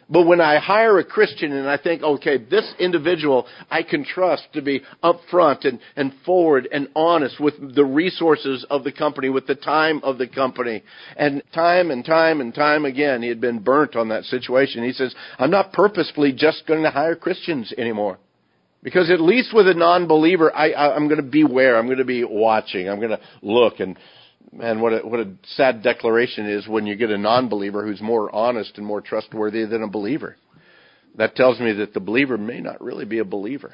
But 0.10 0.28
when 0.28 0.42
I 0.42 0.60
hire 0.60 1.00
a 1.00 1.04
Christian 1.04 1.54
and 1.54 1.68
I 1.68 1.78
think, 1.78 2.04
okay, 2.04 2.38
this 2.38 2.72
individual 2.78 3.48
I 3.72 3.84
can 3.84 4.04
trust 4.04 4.44
to 4.54 4.62
be 4.62 4.82
upfront 5.04 5.66
and, 5.66 5.80
and 5.96 6.14
forward 6.26 6.68
and 6.72 6.90
honest 6.96 7.40
with 7.40 7.76
the 7.76 7.86
resources 7.86 8.66
of 8.70 8.84
the 8.84 8.92
company, 8.92 9.30
with 9.30 9.48
the 9.48 9.56
time 9.56 10.02
of 10.04 10.18
the 10.18 10.28
company. 10.28 10.84
And 11.16 11.42
time 11.54 11.90
and 11.90 12.04
time 12.04 12.42
and 12.42 12.54
time 12.54 12.86
again, 12.86 13.22
he 13.22 13.30
had 13.30 13.42
been 13.42 13.60
burnt 13.60 13.96
on 13.96 14.10
that 14.10 14.26
situation. 14.26 14.84
He 14.84 14.92
says, 14.92 15.16
I'm 15.40 15.52
not 15.52 15.74
purposefully 15.74 16.34
just 16.34 16.68
going 16.68 16.84
to 16.84 16.92
hire 16.92 17.16
Christians 17.16 17.74
anymore. 17.78 18.20
Because 18.84 19.10
at 19.10 19.22
least 19.22 19.54
with 19.54 19.68
a 19.68 19.74
non-believer, 19.74 20.54
I, 20.54 20.72
I, 20.72 20.96
I'm 20.96 21.08
going 21.08 21.22
to 21.22 21.28
beware. 21.28 21.78
I'm 21.78 21.86
going 21.86 21.98
to 22.00 22.06
be 22.06 22.24
watching. 22.24 22.90
I'm 22.90 23.00
going 23.00 23.12
to 23.12 23.22
look 23.42 23.80
and 23.80 23.98
Man, 24.56 24.82
what 24.82 24.94
a, 24.94 25.00
what 25.00 25.20
a 25.20 25.34
sad 25.56 25.82
declaration 25.82 26.48
is 26.48 26.68
when 26.68 26.86
you 26.86 26.96
get 26.96 27.10
a 27.10 27.18
non-believer 27.18 27.84
who's 27.84 28.02
more 28.02 28.34
honest 28.34 28.78
and 28.78 28.86
more 28.86 29.02
trustworthy 29.02 29.66
than 29.66 29.82
a 29.82 29.88
believer. 29.88 30.36
That 31.16 31.36
tells 31.36 31.60
me 31.60 31.74
that 31.74 31.94
the 31.94 32.00
believer 32.00 32.38
may 32.38 32.60
not 32.60 32.82
really 32.82 33.06
be 33.06 33.18
a 33.18 33.26
believer. 33.26 33.74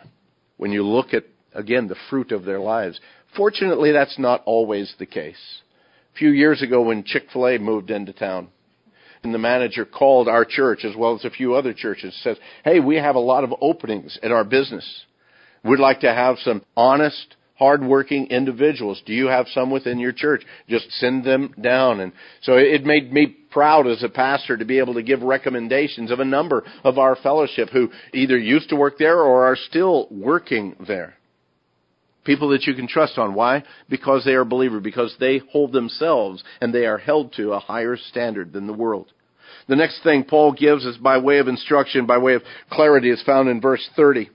When 0.56 0.72
you 0.72 0.86
look 0.86 1.14
at, 1.14 1.26
again, 1.54 1.88
the 1.88 1.98
fruit 2.10 2.32
of 2.32 2.46
their 2.46 2.60
lives. 2.60 3.00
Fortunately, 3.36 3.92
that's 3.92 4.18
not 4.18 4.42
always 4.46 4.94
the 5.00 5.06
case. 5.06 5.62
A 6.16 6.18
few 6.18 6.30
years 6.30 6.62
ago 6.62 6.82
when 6.82 7.04
Chick-fil-A 7.04 7.58
moved 7.60 7.92
into 7.92 8.14
town, 8.14 8.50
and 9.24 9.34
the 9.34 9.38
manager 9.38 9.86
called 9.86 10.28
our 10.28 10.46
church 10.46 10.86
as 10.86 10.96
well 10.96 11.16
as 11.16 11.26
a 11.26 11.30
few 11.30 11.56
other 11.56 11.74
churches 11.74 12.16
says, 12.24 12.38
"Hey, 12.64 12.80
we 12.80 12.96
have 12.96 13.16
a 13.16 13.20
lot 13.20 13.44
of 13.44 13.54
openings 13.62 14.18
in 14.24 14.32
our 14.32 14.44
business. 14.44 15.06
We'd 15.64 15.80
like 15.80 16.02
to 16.02 16.14
have 16.14 16.40
some 16.40 16.64
honest, 16.78 17.36
hardworking 17.56 18.28
individuals. 18.28 19.02
Do 19.06 19.14
you 19.14 19.28
have 19.28 19.50
some 19.50 19.70
within 19.70 20.00
your 20.00 20.14
church? 20.14 20.46
Just 20.70 20.90
send 20.94 21.26
them 21.26 21.54
down." 21.60 22.00
And 22.00 22.14
so 22.42 22.56
it 22.56 22.86
made 22.86 23.12
me 23.12 23.28
proud 23.28 23.88
as 23.88 24.04
a 24.04 24.10
pastor 24.10 24.56
to 24.56 24.66
be 24.66 24.80
able 24.80 24.94
to 24.94 25.04
give 25.04 25.22
recommendations 25.22 26.12
of 26.12 26.22
a 26.22 26.26
number 26.26 26.64
of 26.84 26.98
our 26.98 27.16
fellowship 27.18 27.70
who 27.72 27.92
either 28.14 28.38
used 28.38 28.70
to 28.70 28.78
work 28.78 28.98
there 28.98 29.20
or 29.20 29.46
are 29.46 29.58
still 29.58 30.08
working 30.10 30.76
there. 30.88 31.16
People 32.30 32.50
that 32.50 32.68
you 32.68 32.76
can 32.76 32.88
trust 32.88 33.18
on. 33.18 33.34
Why? 33.34 33.64
Because 33.90 34.24
they 34.24 34.34
are 34.34 34.42
a 34.42 34.46
believer, 34.46 34.80
because 34.80 35.16
they 35.20 35.40
hold 35.52 35.72
themselves 35.72 36.44
and 36.62 36.72
they 36.72 36.86
are 36.86 37.00
held 37.00 37.34
to 37.38 37.54
a 37.54 37.60
higher 37.60 37.98
standard 37.98 38.54
than 38.54 38.68
the 38.68 38.74
world. 38.74 39.12
The 39.68 39.76
next 39.76 40.04
thing 40.04 40.26
Paul 40.26 40.54
gives 40.54 40.86
is 40.86 40.96
by 40.98 41.18
way 41.18 41.40
of 41.40 41.48
instruction, 41.48 42.06
by 42.06 42.20
way 42.20 42.36
of 42.36 42.44
clarity, 42.70 43.10
is 43.10 43.24
found 43.24 43.50
in 43.50 43.60
verse 43.60 43.90
30. 43.96 44.30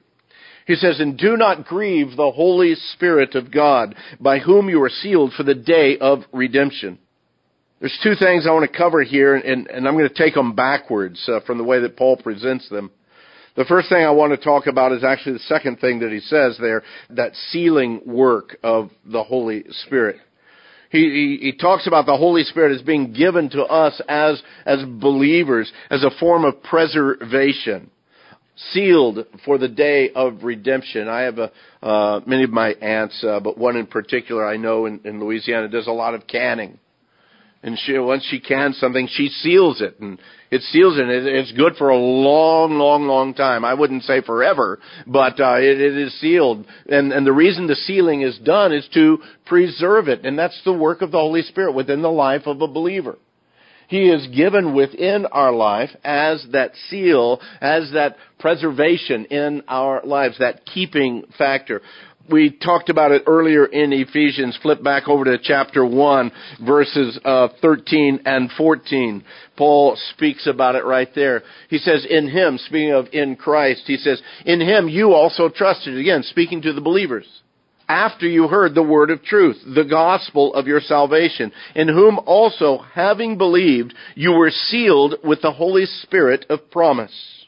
He 0.67 0.75
says, 0.75 0.99
And 0.99 1.17
do 1.17 1.37
not 1.37 1.67
grieve 1.67 2.17
the 2.17 2.33
Holy 2.33 2.75
Spirit 2.75 3.37
of 3.37 3.53
God, 3.53 3.95
by 4.19 4.41
whom 4.41 4.69
you 4.69 4.83
are 4.83 4.91
sealed 4.91 5.33
for 5.35 5.45
the 5.45 5.55
day 5.55 5.97
of 5.97 6.25
redemption. 6.33 6.99
There's 7.79 7.97
two 8.03 8.17
things 8.17 8.45
I 8.45 8.51
want 8.51 8.69
to 8.69 8.77
cover 8.77 9.05
here, 9.05 9.37
and, 9.37 9.69
and 9.69 9.87
I'm 9.87 9.97
going 9.97 10.09
to 10.09 10.15
take 10.15 10.35
them 10.35 10.57
backwards 10.57 11.25
uh, 11.29 11.47
from 11.47 11.59
the 11.59 11.65
way 11.65 11.79
that 11.79 11.97
Paul 11.97 12.17
presents 12.17 12.69
them. 12.69 12.91
The 13.57 13.65
first 13.65 13.89
thing 13.89 14.05
I 14.05 14.11
want 14.11 14.33
to 14.33 14.37
talk 14.37 14.67
about 14.67 14.93
is 14.93 15.05
actually 15.05 15.35
the 15.35 15.39
second 15.41 15.79
thing 15.79 16.01
that 16.01 16.11
he 16.11 16.21
says 16.21 16.57
there, 16.61 16.83
that 17.11 17.35
sealing 17.51 18.01
work 18.05 18.57
of 18.65 18.91
the 19.05 19.23
Holy 19.23 19.65
Spirit. 19.87 20.17
He, 20.91 21.39
he, 21.41 21.47
he, 21.47 21.53
talks 21.53 21.87
about 21.87 22.07
the 22.07 22.17
Holy 22.17 22.45
Spirit 22.45 22.75
as 22.75 22.83
being 22.83 23.13
given 23.13 23.51
to 23.51 23.63
us 23.63 24.01
as, 24.09 24.43
as 24.65 24.85
believers, 24.85 25.73
as 25.91 26.05
a 26.05 26.11
form 26.21 26.45
of 26.45 26.63
preservation, 26.63 27.91
sealed 28.71 29.27
for 29.45 29.59
the 29.59 29.69
day 29.69 30.11
of 30.11 30.45
redemption. 30.45 31.09
I 31.09 31.23
have 31.23 31.39
a, 31.39 31.53
uh, 31.83 32.21
many 32.27 32.45
of 32.45 32.51
my 32.51 32.71
aunts, 32.75 33.25
uh, 33.25 33.41
but 33.41 33.59
one 33.59 33.77
in 33.77 33.87
particular 33.87 34.47
I 34.47 34.57
know 34.57 34.87
in, 34.87 35.01
in 35.05 35.21
Louisiana 35.21 35.69
does 35.69 35.89
a 35.89 35.93
lot 35.93 36.15
of 36.15 36.27
canning 36.29 36.79
and 37.65 37.79
she 37.79 37.99
once 37.99 38.25
she 38.31 38.39
cans 38.39 38.79
something, 38.79 39.09
she 39.11 39.29
seals 39.29 39.81
it, 39.81 39.99
and 39.99 40.21
it 40.51 40.61
seals 40.63 40.99
it. 40.99 41.09
And 41.09 41.11
it's 41.11 41.51
good 41.53 41.77
for 41.77 41.89
a 41.89 41.97
long, 41.97 42.75
long, 42.75 43.07
long 43.07 43.33
time. 43.33 43.65
I 43.65 43.73
wouldn't 43.73 44.03
say 44.03 44.21
forever, 44.21 44.79
but 45.07 45.41
uh, 45.41 45.57
it, 45.57 45.81
it 45.81 45.97
is 45.97 46.21
sealed. 46.21 46.67
And 46.87 47.11
and 47.11 47.27
the 47.27 47.33
reason 47.33 47.67
the 47.67 47.75
sealing 47.75 48.21
is 48.21 48.39
done 48.39 48.73
is 48.73 48.87
to 48.93 49.19
preserve 49.47 50.09
it, 50.09 50.27
and 50.27 50.39
that's 50.39 50.61
the 50.65 50.75
work 50.75 51.01
of 51.01 51.11
the 51.11 51.19
Holy 51.19 51.43
Spirit 51.43 51.73
within 51.73 52.03
the 52.03 52.11
life 52.11 52.43
of 52.47 52.61
a 52.61 52.69
believer. 52.69 53.17
He 53.89 54.09
is 54.09 54.27
given 54.29 54.75
within 54.75 55.27
our 55.27 55.53
life 55.53 55.91
as 56.05 56.47
that 56.53 56.73
seal, 56.89 57.41
as 57.61 57.91
that 57.93 58.17
preservation 58.39 59.27
in 59.27 59.63
our 59.69 60.03
lives, 60.05 60.39
that 60.39 60.65
keeping 60.67 61.25
factor 61.37 61.81
we 62.31 62.51
talked 62.51 62.89
about 62.89 63.13
it 63.13 63.25
earlier 63.27 63.67
in 63.67 63.93
Ephesians. 63.93 64.59
Flip 64.63 64.83
back 64.83 65.09
over 65.09 65.25
to 65.25 65.39
chapter 65.43 65.85
1, 65.85 66.33
verses 66.65 67.19
uh, 67.25 67.49
13 67.61 68.21
and 68.25 68.51
14. 68.57 69.25
Paul 69.57 69.97
speaks 70.15 70.47
about 70.47 70.75
it 70.75 70.85
right 70.85 71.09
there. 71.15 71.43
He 71.69 71.79
says, 71.79 72.07
In 72.09 72.29
him, 72.29 72.59
speaking 72.59 72.93
of 72.93 73.07
in 73.13 73.37
Christ, 73.37 73.83
he 73.87 73.97
says, 73.97 74.23
In 74.45 74.61
him 74.61 74.89
you 74.89 75.13
also 75.13 75.49
trusted. 75.49 75.99
Again, 75.99 76.23
speaking 76.23 76.63
to 76.63 76.73
the 76.73 76.81
believers. 76.81 77.27
After 77.87 78.27
you 78.27 78.49
heard 78.49 78.75
the 78.75 78.83
word 78.83 79.11
of 79.11 79.23
truth, 79.23 79.59
the 79.75 79.85
gospel 79.85 80.55
of 80.55 80.67
your 80.67 80.81
salvation, 80.81 81.53
in 81.75 81.89
whom 81.89 82.19
also, 82.25 82.79
having 82.79 83.37
believed, 83.37 83.93
you 84.15 84.33
were 84.33 84.51
sealed 84.51 85.17
with 85.23 85.43
the 85.43 85.53
Holy 85.53 85.85
Spirit 85.85 86.47
of 86.49 86.71
promise 86.71 87.44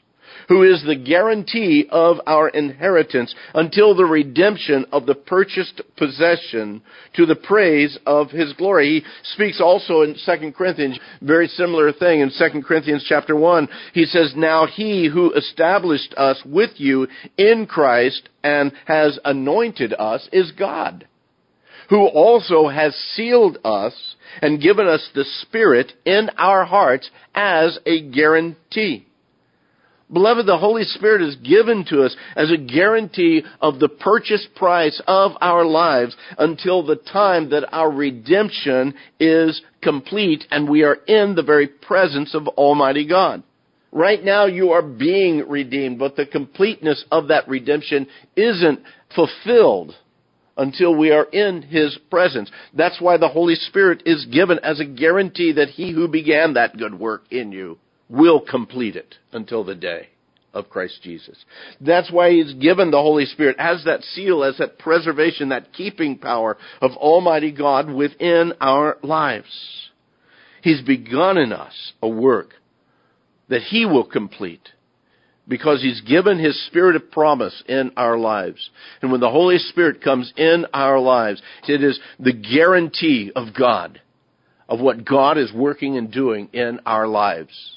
who 0.47 0.63
is 0.63 0.83
the 0.83 0.95
guarantee 0.95 1.87
of 1.89 2.17
our 2.25 2.49
inheritance 2.49 3.33
until 3.53 3.95
the 3.95 4.05
redemption 4.05 4.85
of 4.91 5.05
the 5.05 5.15
purchased 5.15 5.81
possession 5.97 6.81
to 7.15 7.25
the 7.25 7.35
praise 7.35 7.97
of 8.05 8.29
his 8.29 8.53
glory. 8.53 8.87
He 8.87 9.05
speaks 9.23 9.61
also 9.61 10.01
in 10.01 10.15
2 10.25 10.51
Corinthians, 10.53 10.99
very 11.21 11.47
similar 11.47 11.91
thing 11.91 12.21
in 12.21 12.31
2 12.31 12.61
Corinthians 12.63 13.05
chapter 13.07 13.35
1. 13.35 13.67
He 13.93 14.05
says, 14.05 14.33
Now 14.35 14.65
he 14.65 15.07
who 15.07 15.33
established 15.33 16.13
us 16.17 16.41
with 16.45 16.71
you 16.75 17.07
in 17.37 17.65
Christ 17.65 18.29
and 18.43 18.71
has 18.85 19.19
anointed 19.25 19.93
us 19.93 20.27
is 20.31 20.51
God 20.51 21.07
who 21.89 22.05
also 22.05 22.67
has 22.67 22.93
sealed 23.15 23.57
us 23.63 24.15
and 24.41 24.61
given 24.61 24.87
us 24.87 25.09
the 25.15 25.23
Spirit 25.41 25.93
in 26.05 26.29
our 26.37 26.65
hearts 26.65 27.09
as 27.33 27.79
a 27.85 28.01
guarantee. 28.09 29.06
Beloved, 30.11 30.45
the 30.45 30.57
Holy 30.57 30.83
Spirit 30.83 31.21
is 31.21 31.35
given 31.35 31.83
to 31.89 32.03
us 32.03 32.15
as 32.37 32.49
a 32.49 32.57
guarantee 32.57 33.43
of 33.59 33.79
the 33.79 33.89
purchase 33.89 34.47
price 34.55 35.01
of 35.05 35.33
our 35.41 35.65
lives 35.65 36.15
until 36.37 36.85
the 36.85 36.95
time 36.95 37.49
that 37.49 37.67
our 37.73 37.91
redemption 37.91 38.93
is 39.19 39.61
complete 39.81 40.45
and 40.49 40.69
we 40.69 40.83
are 40.83 40.95
in 41.07 41.35
the 41.35 41.43
very 41.43 41.67
presence 41.67 42.33
of 42.33 42.47
Almighty 42.47 43.05
God. 43.05 43.43
Right 43.91 44.23
now 44.23 44.45
you 44.45 44.71
are 44.71 44.81
being 44.81 45.47
redeemed, 45.49 45.99
but 45.99 46.15
the 46.15 46.25
completeness 46.25 47.03
of 47.11 47.27
that 47.27 47.49
redemption 47.49 48.07
isn't 48.37 48.79
fulfilled 49.13 49.93
until 50.55 50.95
we 50.95 51.11
are 51.11 51.25
in 51.25 51.63
His 51.63 51.97
presence. 52.09 52.49
That's 52.73 53.01
why 53.01 53.17
the 53.17 53.27
Holy 53.27 53.55
Spirit 53.55 54.03
is 54.05 54.25
given 54.25 54.59
as 54.63 54.79
a 54.79 54.85
guarantee 54.85 55.51
that 55.53 55.69
He 55.69 55.91
who 55.91 56.07
began 56.07 56.53
that 56.53 56.77
good 56.77 56.97
work 56.97 57.23
in 57.29 57.51
you 57.51 57.77
will 58.09 58.39
complete 58.39 58.95
it 58.95 59.15
until 59.31 59.63
the 59.63 59.75
day 59.75 60.09
of 60.53 60.69
Christ 60.69 61.01
Jesus. 61.03 61.37
That's 61.79 62.11
why 62.11 62.31
He's 62.31 62.53
given 62.53 62.91
the 62.91 63.01
Holy 63.01 63.25
Spirit 63.25 63.57
as 63.59 63.83
that 63.85 64.03
seal, 64.03 64.43
as 64.43 64.57
that 64.57 64.79
preservation, 64.79 65.49
that 65.49 65.73
keeping 65.73 66.17
power 66.17 66.57
of 66.81 66.91
Almighty 66.91 67.51
God 67.51 67.89
within 67.89 68.53
our 68.59 68.97
lives. 69.03 69.89
He's 70.61 70.81
begun 70.81 71.37
in 71.37 71.53
us 71.53 71.93
a 72.01 72.09
work 72.09 72.49
that 73.49 73.61
He 73.61 73.85
will 73.85 74.05
complete 74.05 74.69
because 75.47 75.81
He's 75.81 76.01
given 76.01 76.39
His 76.39 76.67
Spirit 76.67 76.95
of 76.95 77.11
promise 77.11 77.63
in 77.67 77.91
our 77.95 78.17
lives. 78.17 78.69
And 79.01 79.11
when 79.11 79.21
the 79.21 79.29
Holy 79.29 79.59
Spirit 79.59 80.03
comes 80.03 80.33
in 80.35 80.65
our 80.73 80.99
lives, 80.99 81.41
it 81.67 81.83
is 81.83 81.99
the 82.19 82.33
guarantee 82.33 83.31
of 83.35 83.53
God, 83.57 84.01
of 84.67 84.79
what 84.79 85.05
God 85.05 85.37
is 85.37 85.53
working 85.53 85.97
and 85.97 86.11
doing 86.11 86.49
in 86.51 86.79
our 86.85 87.07
lives. 87.07 87.76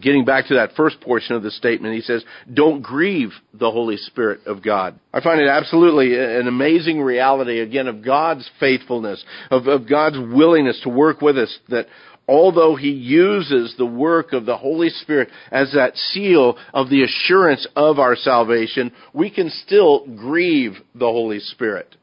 Getting 0.00 0.24
back 0.24 0.46
to 0.46 0.54
that 0.54 0.72
first 0.74 1.00
portion 1.00 1.36
of 1.36 1.42
the 1.42 1.50
statement, 1.50 1.94
he 1.94 2.00
says, 2.00 2.24
don't 2.52 2.82
grieve 2.82 3.30
the 3.52 3.70
Holy 3.70 3.98
Spirit 3.98 4.40
of 4.46 4.62
God. 4.62 4.98
I 5.12 5.20
find 5.20 5.40
it 5.40 5.48
absolutely 5.48 6.18
an 6.18 6.48
amazing 6.48 7.00
reality, 7.00 7.60
again, 7.60 7.88
of 7.88 8.02
God's 8.04 8.48
faithfulness, 8.58 9.22
of, 9.50 9.66
of 9.66 9.88
God's 9.88 10.16
willingness 10.18 10.80
to 10.84 10.88
work 10.88 11.20
with 11.20 11.36
us, 11.36 11.58
that 11.68 11.86
although 12.26 12.74
he 12.74 12.90
uses 12.90 13.74
the 13.76 13.86
work 13.86 14.32
of 14.32 14.46
the 14.46 14.56
Holy 14.56 14.88
Spirit 14.88 15.28
as 15.50 15.72
that 15.74 15.96
seal 15.96 16.56
of 16.72 16.88
the 16.88 17.02
assurance 17.02 17.66
of 17.76 17.98
our 17.98 18.16
salvation, 18.16 18.92
we 19.12 19.30
can 19.30 19.50
still 19.50 20.06
grieve 20.06 20.72
the 20.94 21.06
Holy 21.06 21.40
Spirit 21.40 21.96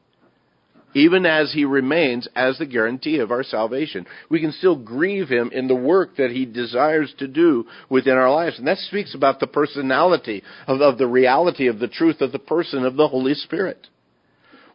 even 0.94 1.26
as 1.26 1.52
he 1.52 1.64
remains 1.64 2.28
as 2.34 2.58
the 2.58 2.66
guarantee 2.66 3.18
of 3.18 3.30
our 3.30 3.42
salvation. 3.42 4.06
We 4.28 4.40
can 4.40 4.52
still 4.52 4.76
grieve 4.76 5.28
him 5.28 5.50
in 5.52 5.68
the 5.68 5.74
work 5.74 6.16
that 6.16 6.30
he 6.30 6.46
desires 6.46 7.12
to 7.18 7.28
do 7.28 7.66
within 7.88 8.14
our 8.14 8.30
lives. 8.30 8.58
And 8.58 8.66
that 8.66 8.78
speaks 8.78 9.14
about 9.14 9.40
the 9.40 9.46
personality 9.46 10.42
of, 10.66 10.80
of 10.80 10.98
the 10.98 11.06
reality 11.06 11.68
of 11.68 11.78
the 11.78 11.88
truth 11.88 12.20
of 12.20 12.32
the 12.32 12.38
person 12.38 12.84
of 12.84 12.96
the 12.96 13.08
Holy 13.08 13.34
Spirit. 13.34 13.86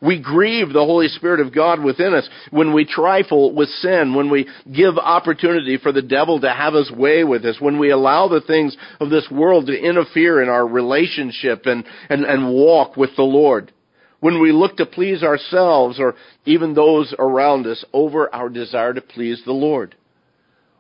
We 0.02 0.22
grieve 0.22 0.72
the 0.72 0.86
Holy 0.86 1.08
Spirit 1.08 1.40
of 1.40 1.54
God 1.54 1.82
within 1.82 2.14
us 2.14 2.30
when 2.52 2.74
we 2.74 2.86
trifle 2.86 3.54
with 3.54 3.70
sin, 3.70 4.14
when 4.14 4.30
we 4.30 4.48
give 4.72 4.98
opportunity 4.98 5.78
for 5.78 5.92
the 5.92 6.02
devil 6.02 6.40
to 6.42 6.50
have 6.52 6.74
his 6.74 6.92
way 6.92 7.24
with 7.24 7.46
us, 7.46 7.58
when 7.60 7.80
we 7.80 7.92
allow 7.92 8.28
the 8.28 8.42
things 8.42 8.76
of 9.00 9.10
this 9.10 9.28
world 9.32 9.68
to 9.68 9.78
interfere 9.78 10.44
in 10.44 10.50
our 10.50 10.68
relationship 10.68 11.66
and, 11.66 11.86
and, 12.10 12.26
and 12.26 12.54
walk 12.54 12.98
with 12.98 13.12
the 13.16 13.24
Lord 13.24 13.72
when 14.20 14.42
we 14.42 14.52
look 14.52 14.78
to 14.78 14.86
please 14.86 15.24
ourselves 15.24 16.00
or 16.00 16.16
even 16.46 16.74
those 16.74 17.14
around 17.18 17.68
us 17.68 17.84
over 17.94 18.34
our 18.34 18.50
desire 18.50 18.94
to 18.94 19.02
please 19.02 19.42
the 19.46 19.52
Lord. 19.52 19.96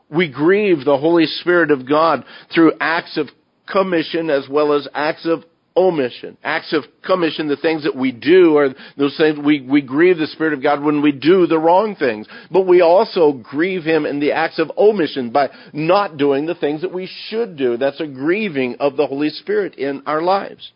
We 0.10 0.32
grieve 0.32 0.86
the 0.86 0.98
Holy 0.98 1.26
Spirit 1.26 1.72
of 1.72 1.88
God 1.88 2.26
through 2.54 2.74
acts 2.80 3.18
of 3.18 3.28
commission 3.68 4.30
as 4.30 4.48
well 4.50 4.74
as 4.74 4.88
acts 4.94 5.26
of 5.26 5.44
omission. 5.78 6.38
Acts 6.44 6.74
of 6.74 6.84
commission, 7.04 7.48
the 7.48 7.58
things 7.58 7.84
that 7.84 7.96
we 7.96 8.12
do 8.12 8.58
are 8.58 8.70
those 8.98 9.18
things 9.18 9.38
we, 9.44 9.62
we 9.62 9.82
grieve 9.82 10.18
the 10.18 10.28
Spirit 10.28 10.54
of 10.54 10.64
God 10.64 10.82
when 10.82 11.02
we 11.02 11.12
do 11.12 11.48
the 11.48 11.60
wrong 11.60 11.96
things. 11.96 12.28
But 12.50 12.68
we 12.68 12.82
also 12.82 13.34
grieve 13.34 13.84
Him 13.84 14.06
in 14.06 14.20
the 14.20 14.32
acts 14.32 14.60
of 14.60 14.72
omission 14.78 15.32
by 15.32 15.50
not 15.74 16.18
doing 16.18 16.46
the 16.46 16.56
things 16.56 16.82
that 16.82 16.94
we 16.94 17.10
should 17.28 17.58
do. 17.58 17.78
That's 17.78 18.00
a 18.00 18.08
grieving 18.08 18.78
of 18.80 18.96
the 18.96 19.08
Holy 19.08 19.30
Spirit 19.30 19.76
in 19.76 20.04
our 20.06 20.22
lives. 20.22 20.72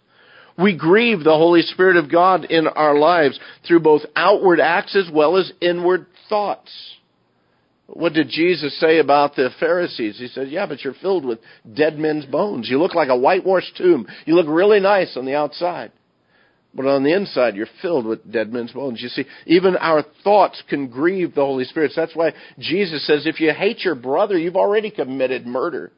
We 0.61 0.77
grieve 0.77 1.23
the 1.23 1.37
Holy 1.37 1.61
Spirit 1.61 1.95
of 1.97 2.11
God 2.11 2.45
in 2.45 2.67
our 2.67 2.97
lives 2.97 3.39
through 3.67 3.79
both 3.81 4.01
outward 4.15 4.59
acts 4.59 4.95
as 4.95 5.09
well 5.11 5.37
as 5.37 5.51
inward 5.61 6.07
thoughts. 6.27 6.71
What 7.87 8.13
did 8.13 8.29
Jesus 8.29 8.79
say 8.79 8.99
about 8.99 9.35
the 9.35 9.49
Pharisees? 9.59 10.19
He 10.19 10.27
said, 10.27 10.49
Yeah, 10.49 10.67
but 10.67 10.83
you're 10.83 10.93
filled 10.93 11.25
with 11.25 11.39
dead 11.73 11.97
men's 11.97 12.25
bones. 12.25 12.69
You 12.69 12.77
look 12.79 12.93
like 12.93 13.09
a 13.09 13.17
whitewashed 13.17 13.77
tomb. 13.77 14.05
You 14.25 14.35
look 14.35 14.47
really 14.47 14.79
nice 14.79 15.17
on 15.17 15.25
the 15.25 15.35
outside. 15.35 15.91
But 16.73 16.85
on 16.85 17.03
the 17.03 17.15
inside, 17.15 17.55
you're 17.55 17.67
filled 17.81 18.05
with 18.05 18.31
dead 18.31 18.53
men's 18.53 18.71
bones. 18.71 19.01
You 19.01 19.09
see, 19.09 19.25
even 19.47 19.75
our 19.77 20.03
thoughts 20.23 20.61
can 20.69 20.87
grieve 20.87 21.33
the 21.33 21.41
Holy 21.45 21.63
Spirit. 21.63 21.93
So 21.93 22.01
that's 22.01 22.15
why 22.15 22.33
Jesus 22.59 23.05
says, 23.07 23.25
if 23.25 23.39
you 23.39 23.51
hate 23.53 23.79
your 23.79 23.95
brother, 23.95 24.37
you've 24.37 24.55
already 24.55 24.91
committed 24.91 25.47
murder. 25.47 25.91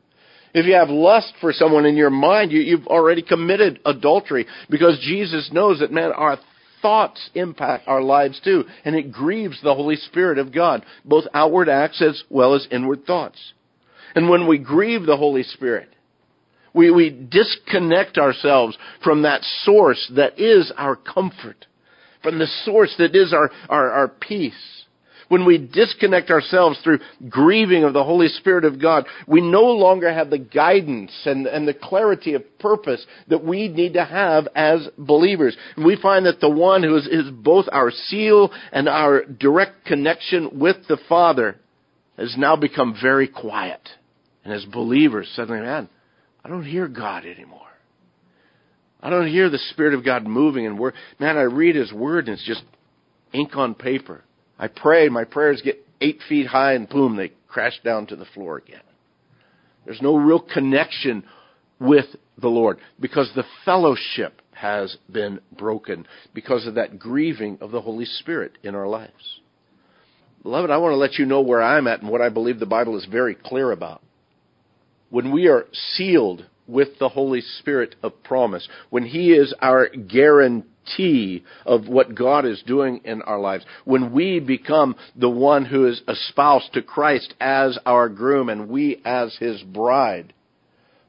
If 0.53 0.65
you 0.65 0.73
have 0.73 0.89
lust 0.89 1.33
for 1.39 1.53
someone 1.53 1.85
in 1.85 1.95
your 1.95 2.09
mind, 2.09 2.51
you, 2.51 2.77
have 2.77 2.87
already 2.87 3.21
committed 3.21 3.79
adultery. 3.85 4.45
Because 4.69 4.99
Jesus 4.99 5.49
knows 5.51 5.79
that, 5.79 5.91
man, 5.91 6.11
our 6.11 6.37
thoughts 6.81 7.29
impact 7.35 7.87
our 7.87 8.01
lives 8.01 8.41
too, 8.43 8.65
and 8.83 8.95
it 8.95 9.11
grieves 9.11 9.61
the 9.61 9.73
Holy 9.73 9.95
Spirit 9.95 10.37
of 10.37 10.53
God, 10.53 10.83
both 11.05 11.25
outward 11.33 11.69
acts 11.69 12.01
as 12.01 12.23
well 12.29 12.55
as 12.55 12.67
inward 12.71 13.05
thoughts. 13.05 13.53
And 14.15 14.29
when 14.29 14.47
we 14.47 14.57
grieve 14.57 15.05
the 15.05 15.17
Holy 15.17 15.43
Spirit, 15.43 15.89
we, 16.73 16.91
we 16.91 17.09
disconnect 17.09 18.17
ourselves 18.17 18.77
from 19.03 19.23
that 19.23 19.43
source 19.63 20.11
that 20.15 20.39
is 20.39 20.71
our 20.75 20.95
comfort, 20.95 21.65
from 22.23 22.39
the 22.39 22.47
source 22.65 22.93
that 22.97 23.15
is 23.15 23.33
our, 23.33 23.51
our, 23.69 23.91
our 23.91 24.07
peace 24.07 24.81
when 25.31 25.45
we 25.45 25.57
disconnect 25.57 26.29
ourselves 26.29 26.77
through 26.83 26.99
grieving 27.29 27.85
of 27.85 27.93
the 27.93 28.03
Holy 28.03 28.27
Spirit 28.27 28.65
of 28.65 28.81
God, 28.81 29.05
we 29.25 29.39
no 29.39 29.63
longer 29.63 30.11
have 30.11 30.29
the 30.29 30.37
guidance 30.37 31.13
and, 31.23 31.47
and 31.47 31.65
the 31.65 31.73
clarity 31.73 32.33
of 32.33 32.43
purpose 32.59 33.05
that 33.29 33.41
we 33.41 33.69
need 33.69 33.93
to 33.93 34.03
have 34.03 34.49
as 34.55 34.89
believers. 34.97 35.55
And 35.77 35.85
we 35.85 35.95
find 35.95 36.25
that 36.25 36.41
the 36.41 36.49
one 36.49 36.83
who 36.83 36.97
is, 36.97 37.07
is 37.07 37.31
both 37.31 37.67
our 37.71 37.91
seal 37.91 38.51
and 38.73 38.89
our 38.89 39.23
direct 39.23 39.85
connection 39.85 40.59
with 40.59 40.75
the 40.89 40.97
Father 41.07 41.55
has 42.17 42.35
now 42.37 42.57
become 42.57 42.97
very 43.01 43.29
quiet. 43.29 43.87
And 44.43 44.53
as 44.53 44.65
believers, 44.65 45.31
suddenly, 45.33 45.61
man, 45.61 45.87
I 46.43 46.49
don't 46.49 46.65
hear 46.65 46.89
God 46.89 47.25
anymore. 47.25 47.61
I 48.99 49.09
don't 49.09 49.29
hear 49.29 49.49
the 49.49 49.59
Spirit 49.69 49.93
of 49.93 50.03
God 50.03 50.27
moving 50.27 50.65
and 50.65 50.77
word. 50.77 50.93
Man, 51.21 51.37
I 51.37 51.43
read 51.43 51.77
His 51.77 51.93
Word 51.93 52.27
and 52.27 52.37
it's 52.37 52.45
just 52.45 52.63
ink 53.31 53.55
on 53.55 53.75
paper. 53.75 54.25
I 54.61 54.67
pray, 54.67 55.09
my 55.09 55.23
prayers 55.23 55.61
get 55.65 55.83
eight 55.99 56.19
feet 56.29 56.45
high, 56.45 56.73
and 56.73 56.87
boom, 56.87 57.17
they 57.17 57.33
crash 57.47 57.81
down 57.83 58.05
to 58.07 58.15
the 58.15 58.25
floor 58.25 58.57
again. 58.57 58.83
There's 59.85 60.01
no 60.03 60.15
real 60.15 60.39
connection 60.39 61.23
with 61.79 62.05
the 62.39 62.47
Lord 62.47 62.77
because 62.99 63.31
the 63.35 63.43
fellowship 63.65 64.39
has 64.51 64.95
been 65.11 65.39
broken 65.57 66.05
because 66.35 66.67
of 66.67 66.75
that 66.75 66.99
grieving 66.99 67.57
of 67.59 67.71
the 67.71 67.81
Holy 67.81 68.05
Spirit 68.05 68.59
in 68.61 68.75
our 68.75 68.87
lives. 68.87 69.39
Beloved, 70.43 70.69
I 70.69 70.77
want 70.77 70.93
to 70.93 70.97
let 70.97 71.15
you 71.15 71.25
know 71.25 71.41
where 71.41 71.63
I'm 71.63 71.87
at 71.87 72.01
and 72.01 72.11
what 72.11 72.21
I 72.21 72.29
believe 72.29 72.59
the 72.59 72.67
Bible 72.67 72.95
is 72.97 73.05
very 73.05 73.33
clear 73.33 73.71
about. 73.71 74.03
When 75.09 75.31
we 75.31 75.47
are 75.47 75.65
sealed 75.95 76.45
with 76.67 76.99
the 76.99 77.09
Holy 77.09 77.41
Spirit 77.41 77.95
of 78.03 78.23
promise, 78.23 78.67
when 78.91 79.05
He 79.05 79.33
is 79.33 79.55
our 79.59 79.89
guarantee, 79.89 80.67
of 81.65 81.87
what 81.87 82.15
God 82.15 82.45
is 82.45 82.61
doing 82.65 83.01
in 83.03 83.21
our 83.21 83.39
lives. 83.39 83.65
When 83.85 84.11
we 84.11 84.39
become 84.39 84.95
the 85.15 85.29
one 85.29 85.65
who 85.65 85.87
is 85.87 86.01
espoused 86.07 86.73
to 86.73 86.81
Christ 86.81 87.33
as 87.39 87.77
our 87.85 88.09
groom 88.09 88.49
and 88.49 88.69
we 88.69 89.01
as 89.05 89.35
his 89.39 89.61
bride. 89.61 90.33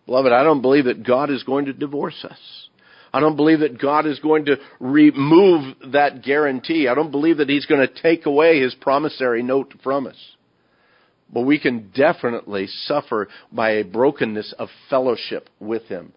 Beloved, 0.07 0.33
I 0.33 0.43
don't 0.43 0.63
believe 0.63 0.87
that 0.87 1.07
God 1.07 1.31
is 1.31 1.43
going 1.43 1.67
to 1.67 1.73
divorce 1.73 2.25
us. 2.25 2.39
I 3.13 3.21
don't 3.21 3.37
believe 3.37 3.61
that 3.61 3.81
God 3.81 4.07
is 4.07 4.19
going 4.21 4.47
to 4.47 4.57
remove 4.81 5.77
that 5.93 6.23
guarantee. 6.23 6.89
I 6.89 6.95
don't 6.95 7.11
believe 7.11 7.39
that 7.39 7.49
He's 7.49 7.67
going 7.67 7.87
to 7.87 8.03
take 8.03 8.25
away 8.25 8.61
His 8.61 8.75
promissory 8.75 9.43
note 9.43 9.75
from 9.83 10.07
us. 10.07 10.17
But 11.31 11.43
we 11.43 11.59
can 11.59 11.91
definitely 11.95 12.69
suffer 12.69 13.29
by 13.51 13.73
a 13.73 13.85
brokenness 13.85 14.55
of 14.59 14.69
fellowship 14.89 15.51
with 15.61 15.83
Him. 15.85 16.15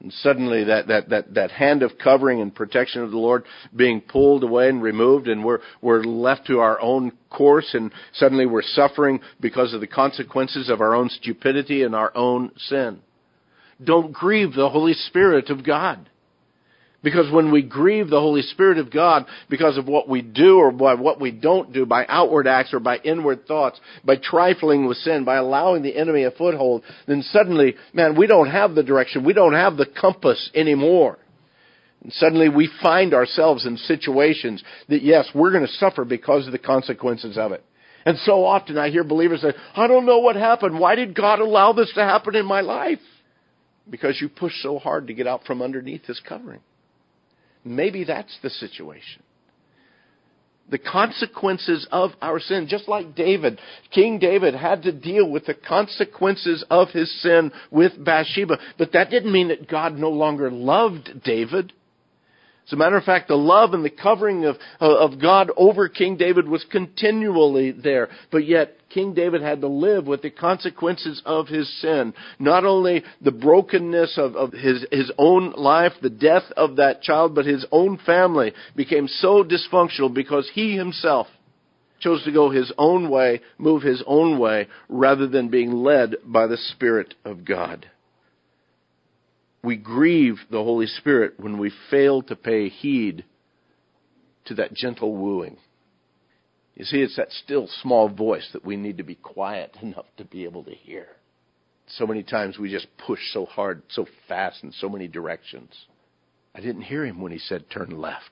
And 0.00 0.12
suddenly 0.12 0.64
that, 0.64 0.88
that, 0.88 1.08
that, 1.08 1.34
that 1.34 1.50
hand 1.50 1.82
of 1.82 1.92
covering 2.02 2.40
and 2.40 2.54
protection 2.54 3.02
of 3.02 3.10
the 3.10 3.16
Lord 3.16 3.44
being 3.74 4.00
pulled 4.00 4.42
away 4.42 4.68
and 4.68 4.82
removed 4.82 5.28
and 5.28 5.44
we're, 5.44 5.60
we're 5.80 6.02
left 6.02 6.46
to 6.48 6.58
our 6.58 6.80
own 6.80 7.12
course 7.30 7.70
and 7.74 7.92
suddenly 8.12 8.44
we're 8.44 8.62
suffering 8.62 9.20
because 9.40 9.72
of 9.72 9.80
the 9.80 9.86
consequences 9.86 10.68
of 10.68 10.80
our 10.80 10.94
own 10.94 11.08
stupidity 11.08 11.84
and 11.84 11.94
our 11.94 12.14
own 12.16 12.50
sin. 12.56 13.00
Don't 13.82 14.12
grieve 14.12 14.52
the 14.54 14.68
Holy 14.68 14.94
Spirit 14.94 15.50
of 15.50 15.64
God. 15.64 16.10
Because 17.04 17.30
when 17.30 17.52
we 17.52 17.62
grieve 17.62 18.08
the 18.08 18.18
Holy 18.18 18.40
Spirit 18.40 18.78
of 18.78 18.90
God 18.90 19.26
because 19.50 19.76
of 19.76 19.86
what 19.86 20.08
we 20.08 20.22
do 20.22 20.56
or 20.56 20.72
by 20.72 20.94
what 20.94 21.20
we 21.20 21.30
don't 21.30 21.70
do, 21.70 21.84
by 21.84 22.06
outward 22.08 22.48
acts 22.48 22.72
or 22.72 22.80
by 22.80 22.96
inward 22.96 23.46
thoughts, 23.46 23.78
by 24.04 24.16
trifling 24.16 24.86
with 24.86 24.96
sin, 24.96 25.22
by 25.24 25.36
allowing 25.36 25.82
the 25.82 25.94
enemy 25.94 26.24
a 26.24 26.30
foothold, 26.30 26.82
then 27.06 27.20
suddenly, 27.22 27.76
man, 27.92 28.16
we 28.16 28.26
don't 28.26 28.50
have 28.50 28.74
the 28.74 28.82
direction. 28.82 29.22
We 29.22 29.34
don't 29.34 29.52
have 29.52 29.76
the 29.76 29.84
compass 29.86 30.50
anymore. 30.54 31.18
And 32.02 32.10
suddenly 32.14 32.48
we 32.48 32.70
find 32.82 33.12
ourselves 33.12 33.66
in 33.66 33.76
situations 33.76 34.64
that, 34.88 35.02
yes, 35.02 35.28
we're 35.34 35.52
going 35.52 35.66
to 35.66 35.72
suffer 35.72 36.06
because 36.06 36.46
of 36.46 36.52
the 36.52 36.58
consequences 36.58 37.36
of 37.36 37.52
it. 37.52 37.62
And 38.06 38.16
so 38.24 38.46
often 38.46 38.78
I 38.78 38.88
hear 38.88 39.04
believers 39.04 39.42
say, 39.42 39.52
I 39.76 39.86
don't 39.88 40.06
know 40.06 40.20
what 40.20 40.36
happened. 40.36 40.78
Why 40.78 40.94
did 40.94 41.14
God 41.14 41.38
allow 41.38 41.74
this 41.74 41.92
to 41.96 42.02
happen 42.02 42.34
in 42.34 42.46
my 42.46 42.62
life? 42.62 42.98
Because 43.90 44.18
you 44.22 44.30
pushed 44.30 44.62
so 44.62 44.78
hard 44.78 45.08
to 45.08 45.14
get 45.14 45.26
out 45.26 45.44
from 45.44 45.60
underneath 45.60 46.06
this 46.06 46.20
covering. 46.26 46.60
Maybe 47.64 48.04
that's 48.04 48.36
the 48.42 48.50
situation. 48.50 49.22
The 50.70 50.78
consequences 50.78 51.86
of 51.92 52.12
our 52.22 52.40
sin, 52.40 52.68
just 52.68 52.88
like 52.88 53.14
David, 53.14 53.60
King 53.90 54.18
David 54.18 54.54
had 54.54 54.82
to 54.84 54.92
deal 54.92 55.30
with 55.30 55.44
the 55.46 55.54
consequences 55.54 56.64
of 56.70 56.88
his 56.90 57.22
sin 57.22 57.52
with 57.70 57.92
Bathsheba. 58.02 58.58
But 58.78 58.92
that 58.92 59.10
didn't 59.10 59.32
mean 59.32 59.48
that 59.48 59.68
God 59.68 59.98
no 59.98 60.10
longer 60.10 60.50
loved 60.50 61.22
David. 61.22 61.72
As 62.66 62.72
a 62.72 62.76
matter 62.76 62.96
of 62.96 63.04
fact, 63.04 63.28
the 63.28 63.36
love 63.36 63.74
and 63.74 63.84
the 63.84 63.90
covering 63.90 64.46
of, 64.46 64.56
uh, 64.80 64.96
of 64.96 65.20
God 65.20 65.50
over 65.54 65.88
King 65.88 66.16
David 66.16 66.48
was 66.48 66.64
continually 66.70 67.72
there. 67.72 68.08
But 68.32 68.46
yet, 68.46 68.76
King 68.88 69.12
David 69.12 69.42
had 69.42 69.60
to 69.60 69.68
live 69.68 70.06
with 70.06 70.22
the 70.22 70.30
consequences 70.30 71.20
of 71.26 71.48
his 71.48 71.68
sin. 71.82 72.14
Not 72.38 72.64
only 72.64 73.04
the 73.20 73.32
brokenness 73.32 74.16
of, 74.16 74.34
of 74.34 74.52
his, 74.52 74.86
his 74.90 75.12
own 75.18 75.52
life, 75.52 75.92
the 76.00 76.08
death 76.08 76.44
of 76.56 76.76
that 76.76 77.02
child, 77.02 77.34
but 77.34 77.44
his 77.44 77.66
own 77.70 77.98
family 77.98 78.54
became 78.74 79.08
so 79.08 79.44
dysfunctional 79.44 80.12
because 80.12 80.50
he 80.54 80.74
himself 80.74 81.26
chose 82.00 82.24
to 82.24 82.32
go 82.32 82.50
his 82.50 82.72
own 82.78 83.10
way, 83.10 83.42
move 83.58 83.82
his 83.82 84.02
own 84.06 84.38
way, 84.38 84.68
rather 84.88 85.26
than 85.26 85.48
being 85.48 85.72
led 85.72 86.16
by 86.24 86.46
the 86.46 86.56
Spirit 86.56 87.14
of 87.24 87.44
God 87.44 87.86
we 89.64 89.76
grieve 89.76 90.38
the 90.50 90.62
Holy 90.62 90.86
Spirit 90.86 91.34
when 91.38 91.58
we 91.58 91.72
fail 91.90 92.22
to 92.22 92.36
pay 92.36 92.68
heed 92.68 93.24
to 94.44 94.54
that 94.54 94.74
gentle 94.74 95.16
wooing. 95.16 95.56
You 96.74 96.84
see, 96.84 97.00
it's 97.00 97.16
that 97.16 97.32
still 97.32 97.68
small 97.82 98.08
voice 98.08 98.48
that 98.52 98.64
we 98.64 98.76
need 98.76 98.98
to 98.98 99.04
be 99.04 99.14
quiet 99.14 99.76
enough 99.82 100.06
to 100.18 100.24
be 100.24 100.44
able 100.44 100.64
to 100.64 100.74
hear. 100.74 101.06
So 101.86 102.06
many 102.06 102.22
times 102.22 102.58
we 102.58 102.70
just 102.70 102.86
push 103.06 103.20
so 103.32 103.46
hard, 103.46 103.82
so 103.88 104.06
fast 104.28 104.62
in 104.62 104.72
so 104.72 104.88
many 104.88 105.08
directions. 105.08 105.70
I 106.54 106.60
didn't 106.60 106.82
hear 106.82 107.04
him 107.04 107.20
when 107.20 107.32
he 107.32 107.38
said 107.38 107.70
turn 107.70 107.90
left. 108.00 108.30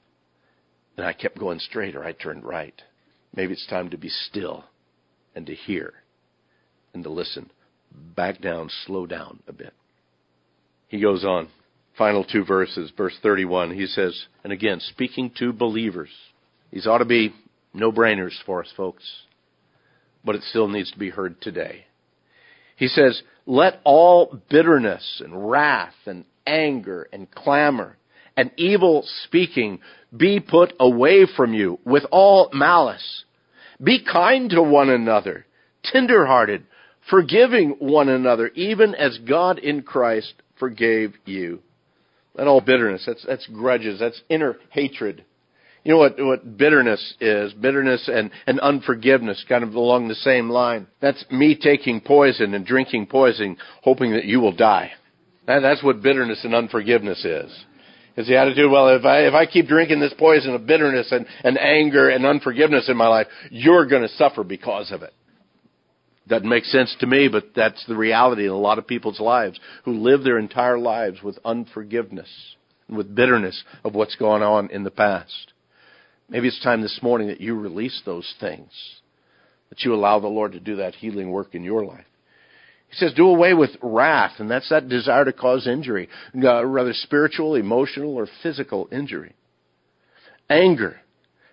And 0.97 1.07
I 1.07 1.13
kept 1.13 1.39
going 1.39 1.59
straight 1.59 1.97
or 1.97 2.05
I 2.05 2.13
turned 2.13 2.45
right. 2.45 2.81
Maybe 3.35 3.55
it's 3.55 3.67
time 3.67 3.91
to 3.91 3.97
be 3.97 4.11
still 4.11 4.65
and 5.35 5.47
to 5.47 5.55
hear 5.55 5.95
and 6.93 7.03
to 7.05 7.11
listen. 7.11 7.51
Back 7.91 8.41
down, 8.41 8.71
slow 8.87 9.07
down 9.07 9.41
a 9.49 9.53
bit. 9.53 9.73
He 10.93 11.01
goes 11.01 11.25
on. 11.25 11.49
Final 11.97 12.23
two 12.23 12.45
verses, 12.45 12.93
verse 12.97 13.17
31, 13.23 13.75
he 13.75 13.87
says, 13.87 14.27
and 14.45 14.53
again, 14.53 14.79
speaking 14.79 15.33
to 15.39 15.53
believers. 15.53 16.11
These 16.71 16.87
ought 16.87 16.99
to 16.99 17.07
be 17.07 17.35
no 17.73 17.91
brainers 17.91 18.35
for 18.45 18.63
us, 18.63 18.71
folks, 18.77 19.03
but 20.23 20.35
it 20.35 20.43
still 20.43 20.69
needs 20.69 20.91
to 20.93 20.99
be 20.99 21.09
heard 21.09 21.41
today. 21.41 21.87
He 22.77 22.89
says, 22.89 23.23
Let 23.47 23.81
all 23.85 24.39
bitterness 24.51 25.23
and 25.25 25.51
wrath 25.51 25.95
and 26.05 26.27
anger 26.47 27.09
and 27.11 27.31
clamor 27.31 27.97
and 28.37 28.51
evil 28.59 29.05
speaking 29.25 29.81
be 30.15 30.41
put 30.41 30.75
away 30.79 31.27
from 31.37 31.55
you 31.55 31.79
with 31.87 32.05
all 32.11 32.51
malice. 32.53 33.25
Be 33.83 34.05
kind 34.05 34.51
to 34.51 34.63
one 34.63 34.91
another, 34.91 35.47
tenderhearted, 35.85 36.65
forgiving 37.09 37.77
one 37.79 38.11
another, 38.11 38.49
even 38.49 38.95
as 38.95 39.19
God 39.27 39.59
in 39.59 39.83
Christ 39.83 40.35
forgave 40.59 41.15
you. 41.25 41.61
That 42.35 42.47
all 42.47 42.61
bitterness. 42.61 43.05
That's 43.07 43.25
that's 43.27 43.47
grudges. 43.47 44.01
That's 44.01 44.21
inner 44.29 44.57
hatred. 44.71 45.25
You 45.85 45.93
know 45.93 45.99
what 45.99 46.15
what 46.19 46.57
bitterness 46.57 47.15
is? 47.21 47.53
Bitterness 47.53 48.09
and 48.13 48.31
and 48.47 48.61
unforgiveness, 48.61 49.45
kind 49.49 49.65
of 49.65 49.75
along 49.75 50.09
the 50.09 50.15
same 50.15 50.49
line. 50.49 50.87
That's 51.01 51.25
me 51.31 51.59
taking 51.61 52.01
poison 52.01 52.55
and 52.55 52.65
drinking 52.65 53.07
poison, 53.07 53.57
hoping 53.83 54.13
that 54.13 54.25
you 54.25 54.41
will 54.41 54.55
die. 54.55 54.93
That, 55.47 55.61
that's 55.61 55.83
what 55.83 56.03
bitterness 56.03 56.45
and 56.45 56.55
unforgiveness 56.55 57.25
is. 57.25 57.65
Is 58.17 58.27
the 58.29 58.37
attitude, 58.37 58.71
well, 58.71 58.89
if 58.89 59.05
I, 59.07 59.21
if 59.21 59.33
I 59.33 59.47
keep 59.47 59.67
drinking 59.69 60.01
this 60.01 60.13
poison 60.19 60.55
of 60.55 60.67
bitterness 60.67 61.11
and, 61.11 61.27
and 61.45 61.59
anger 61.59 62.11
and 62.11 62.27
unforgiveness 62.27 62.91
in 62.91 62.97
my 62.97 63.09
life, 63.09 63.27
you're 63.51 63.87
going 63.87 64.03
to 64.03 64.09
suffer 64.09 64.45
because 64.45 64.93
of 64.93 65.03
it. 65.03 65.15
Doesn't 66.29 66.49
make 66.49 66.65
sense 66.65 66.95
to 67.01 67.07
me, 67.07 67.29
but 67.29 67.49
that's 67.55 67.85
the 67.87 67.97
reality 67.97 68.45
in 68.45 68.51
a 68.51 68.57
lot 68.57 68.79
of 68.79 68.87
people's 68.87 69.21
lives 69.21 69.59
who 69.85 69.93
live 69.93 70.23
their 70.23 70.39
entire 70.39 70.79
lives 70.79 71.23
with 71.23 71.39
unforgiveness 71.45 72.29
and 72.89 72.97
with 72.97 73.15
bitterness 73.15 73.65
of 73.85 73.95
what's 73.95 74.15
gone 74.15 74.43
on 74.43 74.71
in 74.71 74.85
the 74.85 74.91
past. 74.91 75.53
Maybe 76.29 76.49
it's 76.49 76.63
time 76.63 76.81
this 76.81 77.01
morning 77.03 77.29
that 77.29 77.41
you 77.41 77.59
release 77.59 78.01
those 78.07 78.33
things, 78.41 78.71
that 79.69 79.81
you 79.83 79.95
allow 79.95 80.21
the 80.21 80.29
Lord 80.29 80.53
to 80.53 80.61
do 80.61 80.77
that 80.77 80.95
healing 80.95 81.31
work 81.31 81.55
in 81.55 81.65
your 81.65 81.85
life. 81.85 82.07
He 82.89 82.97
says, 82.97 83.15
do 83.15 83.27
away 83.29 83.53
with 83.53 83.71
wrath, 83.83 84.35
and 84.39 84.51
that's 84.51 84.69
that 84.69 84.89
desire 84.89 85.25
to 85.25 85.33
cause 85.33 85.67
injury, 85.67 86.09
uh, 86.43 86.65
rather 86.65 86.93
spiritual, 86.93 87.55
emotional, 87.55 88.15
or 88.15 88.29
physical 88.43 88.89
injury. 88.93 89.35
Anger. 90.49 91.02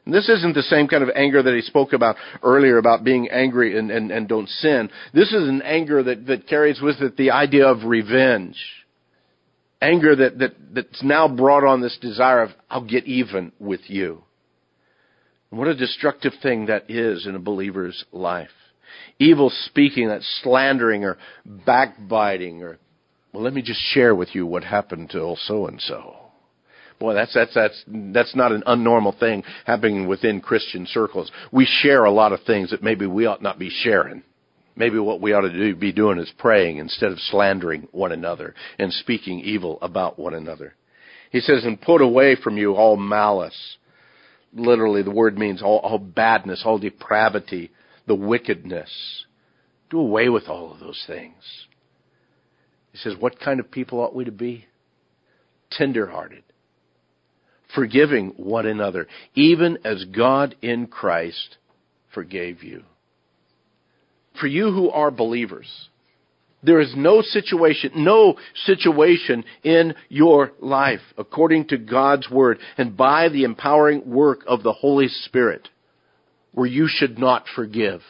And 0.09 0.15
this 0.15 0.27
isn't 0.27 0.55
the 0.55 0.63
same 0.63 0.87
kind 0.87 1.03
of 1.03 1.11
anger 1.15 1.43
that 1.43 1.53
he 1.53 1.61
spoke 1.61 1.93
about 1.93 2.15
earlier 2.41 2.79
about 2.79 3.03
being 3.03 3.29
angry 3.29 3.77
and, 3.77 3.91
and, 3.91 4.09
and 4.09 4.27
don't 4.27 4.49
sin. 4.49 4.89
This 5.13 5.31
is 5.31 5.47
an 5.47 5.61
anger 5.61 6.01
that, 6.01 6.25
that 6.25 6.47
carries 6.47 6.81
with 6.81 6.99
it 6.99 7.15
the 7.15 7.29
idea 7.29 7.67
of 7.67 7.83
revenge. 7.83 8.57
Anger 9.79 10.15
that, 10.15 10.39
that, 10.39 10.55
that's 10.73 11.03
now 11.03 11.27
brought 11.27 11.63
on 11.63 11.81
this 11.81 11.95
desire 12.01 12.41
of, 12.41 12.49
I'll 12.71 12.83
get 12.83 13.05
even 13.05 13.51
with 13.59 13.81
you. 13.85 14.23
And 15.51 15.59
what 15.59 15.67
a 15.67 15.75
destructive 15.75 16.33
thing 16.41 16.65
that 16.65 16.89
is 16.89 17.27
in 17.27 17.35
a 17.35 17.39
believer's 17.39 18.03
life 18.11 18.49
evil 19.19 19.51
speaking, 19.65 20.07
that 20.07 20.23
slandering 20.41 21.03
or 21.03 21.19
backbiting 21.45 22.63
or, 22.63 22.79
well, 23.31 23.43
let 23.43 23.53
me 23.53 23.61
just 23.61 23.79
share 23.93 24.15
with 24.15 24.33
you 24.33 24.47
what 24.47 24.63
happened 24.63 25.11
to 25.11 25.35
so 25.45 25.67
and 25.67 25.79
so. 25.79 26.28
Boy, 26.99 27.13
that's, 27.13 27.33
that's, 27.33 27.53
that's, 27.53 27.83
that's 27.87 28.35
not 28.35 28.51
an 28.51 28.63
unnormal 28.67 29.17
thing 29.19 29.43
happening 29.65 30.07
within 30.07 30.41
Christian 30.41 30.85
circles. 30.85 31.31
We 31.51 31.65
share 31.65 32.03
a 32.03 32.11
lot 32.11 32.33
of 32.33 32.41
things 32.43 32.71
that 32.71 32.83
maybe 32.83 33.05
we 33.05 33.25
ought 33.25 33.41
not 33.41 33.57
be 33.57 33.69
sharing. 33.69 34.23
Maybe 34.75 34.99
what 34.99 35.21
we 35.21 35.33
ought 35.33 35.41
to 35.41 35.51
do, 35.51 35.75
be 35.75 35.91
doing 35.91 36.19
is 36.19 36.31
praying 36.37 36.77
instead 36.77 37.11
of 37.11 37.19
slandering 37.19 37.87
one 37.91 38.11
another 38.11 38.53
and 38.77 38.91
speaking 38.91 39.39
evil 39.39 39.77
about 39.81 40.19
one 40.19 40.33
another. 40.33 40.75
He 41.31 41.39
says, 41.39 41.63
and 41.63 41.79
put 41.79 42.01
away 42.01 42.35
from 42.35 42.57
you 42.57 42.73
all 42.73 42.97
malice. 42.97 43.77
Literally, 44.53 45.03
the 45.03 45.11
word 45.11 45.37
means 45.37 45.61
all, 45.61 45.79
all 45.79 45.99
badness, 45.99 46.63
all 46.65 46.79
depravity, 46.79 47.71
the 48.07 48.15
wickedness. 48.15 48.89
Do 49.89 49.99
away 49.99 50.29
with 50.29 50.47
all 50.47 50.71
of 50.71 50.79
those 50.79 51.01
things. 51.07 51.43
He 52.91 52.97
says, 52.97 53.13
What 53.19 53.39
kind 53.39 53.59
of 53.59 53.71
people 53.71 53.99
ought 53.99 54.15
we 54.15 54.25
to 54.25 54.31
be? 54.31 54.65
Tenderhearted, 55.71 56.43
forgiving 57.79 58.33
one 58.35 58.65
another, 58.65 59.07
even 59.35 59.77
as 59.85 60.03
God 60.03 60.53
in 60.61 60.85
Christ 60.85 61.55
forgave 62.13 62.61
you. 62.61 62.83
For 64.37 64.47
you 64.47 64.73
who 64.73 64.89
are 64.89 65.11
believers, 65.11 65.87
there 66.61 66.81
is 66.81 66.93
no 66.97 67.21
situation, 67.21 67.91
no 67.95 68.35
situation 68.65 69.45
in 69.63 69.93
your 70.09 70.51
life, 70.59 70.99
according 71.17 71.69
to 71.69 71.77
God's 71.77 72.29
Word 72.29 72.59
and 72.77 72.97
by 72.97 73.29
the 73.29 73.45
empowering 73.45 74.09
work 74.09 74.41
of 74.45 74.61
the 74.61 74.73
Holy 74.73 75.07
Spirit, 75.07 75.69
where 76.51 76.67
you 76.67 76.87
should 76.89 77.17
not 77.17 77.45
forgive. 77.55 78.01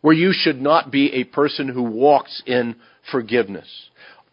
Where 0.00 0.12
you 0.12 0.32
should 0.34 0.60
not 0.60 0.90
be 0.90 1.12
a 1.12 1.24
person 1.24 1.68
who 1.68 1.84
walks 1.84 2.42
in 2.46 2.74
forgiveness. 3.12 3.68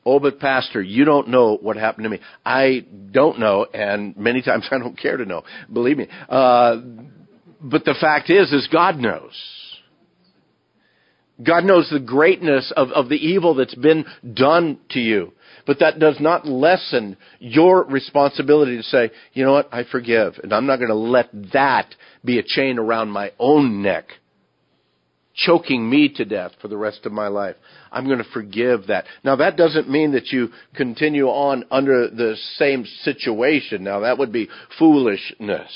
Oh, 0.06 0.20
but 0.20 0.40
Pastor, 0.40 0.82
you 0.82 1.06
don't 1.06 1.28
know 1.28 1.58
what 1.62 1.78
happened 1.78 2.06
to 2.06 2.10
me. 2.10 2.20
I 2.46 2.86
don't 3.12 3.40
know, 3.40 3.66
and 3.66 4.18
many 4.18 4.42
times 4.44 4.68
I 4.72 4.80
don't 4.80 4.98
care 4.98 5.18
to 5.18 5.26
know. 5.26 5.44
Believe 5.72 5.98
me. 5.98 6.08
Uh, 6.28 6.78
but 7.62 7.86
the 7.86 7.96
fact 8.00 8.30
is, 8.30 8.52
is 8.52 8.68
God 8.72 8.98
knows. 8.98 9.34
God 11.44 11.64
knows 11.64 11.90
the 11.90 12.00
greatness 12.00 12.72
of, 12.76 12.90
of 12.90 13.10
the 13.10 13.16
evil 13.16 13.56
that's 13.56 13.76
been 13.76 14.06
done 14.34 14.80
to 14.92 15.00
you. 15.00 15.34
But 15.66 15.80
that 15.80 16.00
does 16.00 16.18
not 16.20 16.48
lessen 16.48 17.18
your 17.40 17.84
responsibility 17.86 18.78
to 18.78 18.84
say, 18.84 19.12
you 19.34 19.44
know 19.44 19.54
what, 19.54 19.70
I 19.72 19.84
forgive. 19.84 20.40
And 20.42 20.54
I'm 20.54 20.66
not 20.66 20.78
going 20.78 20.90
to 20.90 20.96
let 20.96 21.30
that 21.54 21.94
be 22.26 22.40
a 22.40 22.44
chain 22.44 22.80
around 22.80 23.10
my 23.10 23.32
own 23.40 23.82
neck, 23.82 24.08
choking 25.34 25.90
me 25.90 26.10
to 26.16 26.26
death 26.26 26.52
for 26.62 26.68
the 26.68 26.78
rest 26.78 27.06
of 27.06 27.12
my 27.12 27.28
life. 27.28 27.56
I'm 27.92 28.06
going 28.06 28.18
to 28.18 28.32
forgive 28.34 28.88
that. 28.88 29.06
Now 29.24 29.38
that 29.38 29.58
doesn't 29.58 29.90
mean 29.90 30.14
that 30.14 30.28
you 30.32 30.50
continue 30.76 31.28
on 31.28 31.66
under 31.72 32.10
the 32.10 32.36
same 32.56 32.86
situation. 33.04 33.84
Now 33.84 34.02
that 34.02 34.18
would 34.18 34.32
be 34.32 34.50
foolishness. 34.78 35.72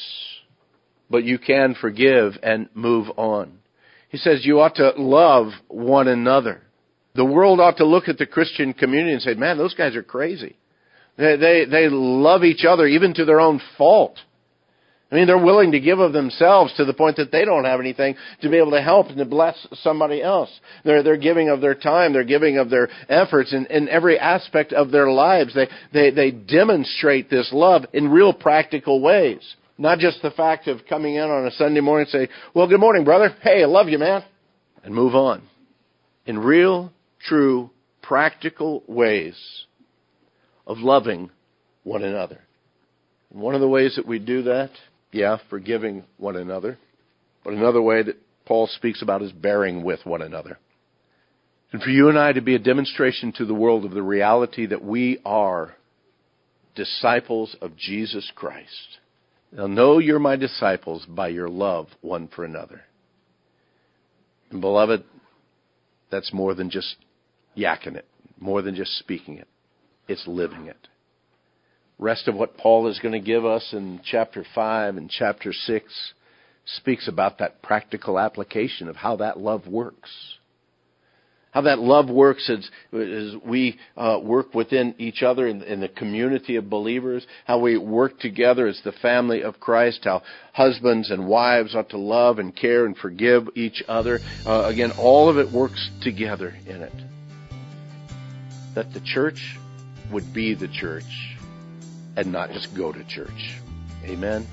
But 1.09 1.23
you 1.23 1.37
can 1.37 1.75
forgive 1.79 2.33
and 2.41 2.69
move 2.73 3.07
on. 3.17 3.59
He 4.09 4.17
says 4.17 4.45
you 4.45 4.59
ought 4.59 4.75
to 4.75 4.93
love 4.97 5.51
one 5.67 6.07
another. 6.07 6.61
The 7.15 7.25
world 7.25 7.59
ought 7.59 7.77
to 7.77 7.85
look 7.85 8.09
at 8.09 8.17
the 8.17 8.25
Christian 8.25 8.73
community 8.73 9.13
and 9.13 9.21
say, 9.21 9.35
man, 9.35 9.57
those 9.57 9.73
guys 9.73 9.95
are 9.95 10.03
crazy. 10.03 10.57
They, 11.17 11.37
they, 11.37 11.65
they 11.65 11.87
love 11.89 12.43
each 12.43 12.65
other 12.67 12.85
even 12.85 13.13
to 13.13 13.25
their 13.25 13.39
own 13.39 13.61
fault. 13.77 14.17
I 15.11 15.15
mean, 15.15 15.27
they're 15.27 15.37
willing 15.37 15.73
to 15.73 15.79
give 15.79 15.99
of 15.99 16.13
themselves 16.13 16.73
to 16.77 16.85
the 16.85 16.93
point 16.93 17.17
that 17.17 17.31
they 17.31 17.45
don't 17.45 17.65
have 17.65 17.79
anything 17.79 18.15
to 18.41 18.49
be 18.49 18.57
able 18.57 18.71
to 18.71 18.81
help 18.81 19.07
and 19.07 19.17
to 19.17 19.25
bless 19.25 19.55
somebody 19.83 20.21
else. 20.21 20.49
They're, 20.83 21.03
they're 21.03 21.15
giving 21.15 21.49
of 21.49 21.61
their 21.61 21.75
time. 21.75 22.11
They're 22.11 22.23
giving 22.23 22.57
of 22.57 22.71
their 22.71 22.89
efforts 23.07 23.53
in, 23.53 23.67
in 23.67 23.87
every 23.87 24.17
aspect 24.17 24.73
of 24.73 24.89
their 24.89 25.11
lives. 25.11 25.53
They, 25.53 25.67
they, 25.93 26.09
they 26.09 26.31
demonstrate 26.31 27.29
this 27.29 27.49
love 27.53 27.85
in 27.93 28.09
real 28.09 28.33
practical 28.33 28.99
ways. 28.99 29.41
Not 29.77 29.99
just 29.99 30.21
the 30.23 30.31
fact 30.31 30.67
of 30.67 30.79
coming 30.89 31.15
in 31.15 31.29
on 31.29 31.45
a 31.45 31.51
Sunday 31.51 31.81
morning 31.81 32.07
and 32.11 32.27
say, 32.27 32.33
well, 32.55 32.67
good 32.67 32.79
morning, 32.79 33.03
brother. 33.03 33.35
Hey, 33.41 33.61
I 33.61 33.67
love 33.67 33.89
you, 33.89 33.99
man. 33.99 34.23
And 34.83 34.93
move 34.93 35.13
on. 35.13 35.43
In 36.25 36.39
real 36.39 36.91
true, 37.21 37.69
practical 38.01 38.83
ways 38.87 39.35
of 40.65 40.79
loving 40.79 41.29
one 41.83 42.03
another. 42.03 42.39
And 43.31 43.41
one 43.41 43.53
of 43.53 43.61
the 43.61 43.67
ways 43.67 43.95
that 43.97 44.07
we 44.07 44.17
do 44.17 44.43
that, 44.43 44.71
yeah, 45.15 45.37
forgiving 45.49 46.03
one 46.17 46.35
another. 46.35 46.77
But 47.43 47.53
another 47.53 47.81
way 47.81 48.03
that 48.03 48.17
Paul 48.45 48.67
speaks 48.67 49.01
about 49.01 49.21
is 49.21 49.31
bearing 49.31 49.81
with 49.83 50.05
one 50.05 50.21
another. 50.21 50.59
And 51.71 51.81
for 51.81 51.89
you 51.89 52.09
and 52.09 52.19
I 52.19 52.33
to 52.33 52.41
be 52.41 52.55
a 52.55 52.59
demonstration 52.59 53.31
to 53.37 53.45
the 53.45 53.53
world 53.53 53.85
of 53.85 53.91
the 53.91 54.03
reality 54.03 54.65
that 54.65 54.83
we 54.83 55.19
are 55.25 55.75
disciples 56.75 57.55
of 57.61 57.77
Jesus 57.77 58.29
Christ. 58.35 58.99
They'll 59.53 59.69
know 59.69 59.99
you're 59.99 60.19
my 60.19 60.35
disciples 60.35 61.05
by 61.07 61.29
your 61.29 61.47
love 61.47 61.87
one 62.01 62.27
for 62.27 62.43
another. 62.43 62.81
And 64.51 64.59
beloved, 64.59 65.05
that's 66.11 66.33
more 66.33 66.53
than 66.53 66.69
just 66.69 66.97
yakking 67.57 67.95
it, 67.95 68.05
more 68.37 68.61
than 68.61 68.75
just 68.75 68.97
speaking 68.99 69.37
it. 69.37 69.47
It's 70.09 70.27
living 70.27 70.65
it. 70.65 70.89
Rest 71.97 72.27
of 72.27 72.35
what 72.35 72.57
Paul 72.57 72.87
is 72.87 72.99
going 72.99 73.13
to 73.13 73.25
give 73.25 73.45
us 73.45 73.69
in 73.71 74.01
chapter 74.03 74.45
5 74.53 74.97
and 74.97 75.09
chapter 75.09 75.53
6 75.53 76.13
speaks 76.77 77.07
about 77.07 77.37
that 77.37 77.61
practical 77.61 78.19
application 78.19 78.89
of 78.89 78.95
how 78.95 79.17
that 79.17 79.39
love 79.39 79.67
works. 79.67 80.09
How 81.51 81.61
that 81.61 81.79
love 81.79 82.09
works 82.09 82.49
as, 82.49 82.69
as 82.91 83.35
we 83.45 83.79
uh, 83.95 84.19
work 84.21 84.53
within 84.53 84.93
each 84.97 85.23
other 85.23 85.47
in, 85.47 85.61
in, 85.63 85.79
the 85.79 85.87
community 85.87 86.57
of 86.57 86.69
believers, 86.69 87.25
how 87.45 87.59
we 87.59 87.77
work 87.77 88.19
together 88.19 88.67
as 88.67 88.81
the 88.83 88.91
family 88.91 89.41
of 89.41 89.61
Christ, 89.61 90.01
how 90.03 90.21
husbands 90.51 91.11
and 91.11 91.29
wives 91.29 91.73
ought 91.73 91.91
to 91.91 91.97
love 91.97 92.39
and 92.39 92.53
care 92.53 92.85
and 92.85 92.97
forgive 92.97 93.47
each 93.55 93.81
other. 93.87 94.19
Uh, 94.45 94.65
again, 94.65 94.91
all 94.99 95.29
of 95.29 95.37
it 95.37 95.49
works 95.53 95.89
together 96.01 96.53
in 96.67 96.81
it 96.81 96.93
that 98.75 98.91
the 98.91 98.99
church 98.99 99.57
would 100.11 100.33
be 100.33 100.53
the 100.53 100.67
church 100.67 101.34
and 102.15 102.31
not 102.31 102.51
just 102.51 102.73
go 102.75 102.91
to 102.91 103.03
church. 103.03 103.55
Amen. 104.03 104.47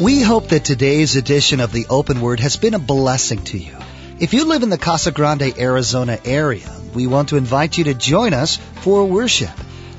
We 0.00 0.20
hope 0.20 0.48
that 0.48 0.64
today's 0.64 1.16
edition 1.16 1.60
of 1.60 1.72
the 1.72 1.86
Open 1.88 2.20
Word 2.20 2.40
has 2.40 2.56
been 2.56 2.74
a 2.74 2.78
blessing 2.78 3.42
to 3.44 3.58
you. 3.58 3.76
If 4.20 4.34
you 4.34 4.44
live 4.44 4.62
in 4.62 4.68
the 4.70 4.78
Casa 4.78 5.10
Grande, 5.10 5.58
Arizona 5.58 6.18
area, 6.24 6.70
we 6.94 7.06
want 7.06 7.30
to 7.30 7.36
invite 7.36 7.78
you 7.78 7.84
to 7.84 7.94
join 7.94 8.34
us 8.34 8.56
for 8.82 9.06
worship. 9.06 9.50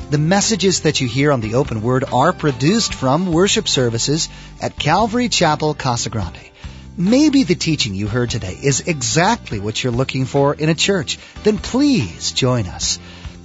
The 0.10 0.18
messages 0.18 0.82
that 0.82 1.02
you 1.02 1.08
hear 1.08 1.32
on 1.32 1.42
the 1.42 1.56
Open 1.56 1.82
Word 1.82 2.04
are 2.12 2.32
produced 2.32 2.94
from 2.94 3.32
worship 3.32 3.68
services 3.68 4.30
at 4.62 4.78
Calvary 4.78 5.30
Chapel, 5.30 5.74
Casa 5.74 6.10
Grande. 6.10 6.50
maybe 6.98 7.44
the 7.44 7.56
teaching 7.56 7.94
you 7.94 8.08
heard 8.08 8.30
today 8.32 8.58
is 8.62 8.82
exactly 8.82 9.60
what 9.60 9.84
you're 9.84 9.94
looking 9.94 10.26
for 10.26 10.54
in 10.54 10.70
a 10.70 10.76
church. 10.76 11.20
Then 11.44 11.60
please 11.60 12.32
join 12.32 12.66
us. 12.66 12.98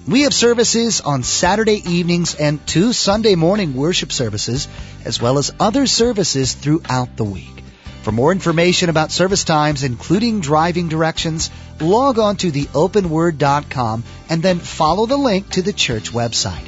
We 0.07 0.23
have 0.23 0.35
services 0.35 1.01
on 1.01 1.23
Saturday 1.23 1.81
evenings 1.89 2.35
and 2.35 2.67
two 2.67 2.93
Sunday 2.93 3.37
morning 3.37 3.75
worship 3.75 4.11
services, 4.11 4.67
as 5.05 5.23
well 5.23 5.39
as 5.39 5.53
other 5.61 5.87
services 5.87 6.55
throughout 6.55 7.17
the 7.17 7.23
week. 7.25 7.63
For 8.03 8.11
more 8.11 8.33
information 8.33 8.89
about 8.89 9.13
service 9.13 9.45
times, 9.45 9.85
including 9.85 10.41
driving 10.41 10.89
directions, 10.89 11.51
log 11.81 12.19
on 12.19 12.37
to 12.39 12.51
theopenword.com 12.51 14.03
and 14.29 14.43
then 14.43 14.59
follow 14.59 15.07
the 15.07 15.17
link 15.17 15.51
to 15.51 15.63
the 15.63 15.73
church 15.73 16.11
website. 16.11 16.67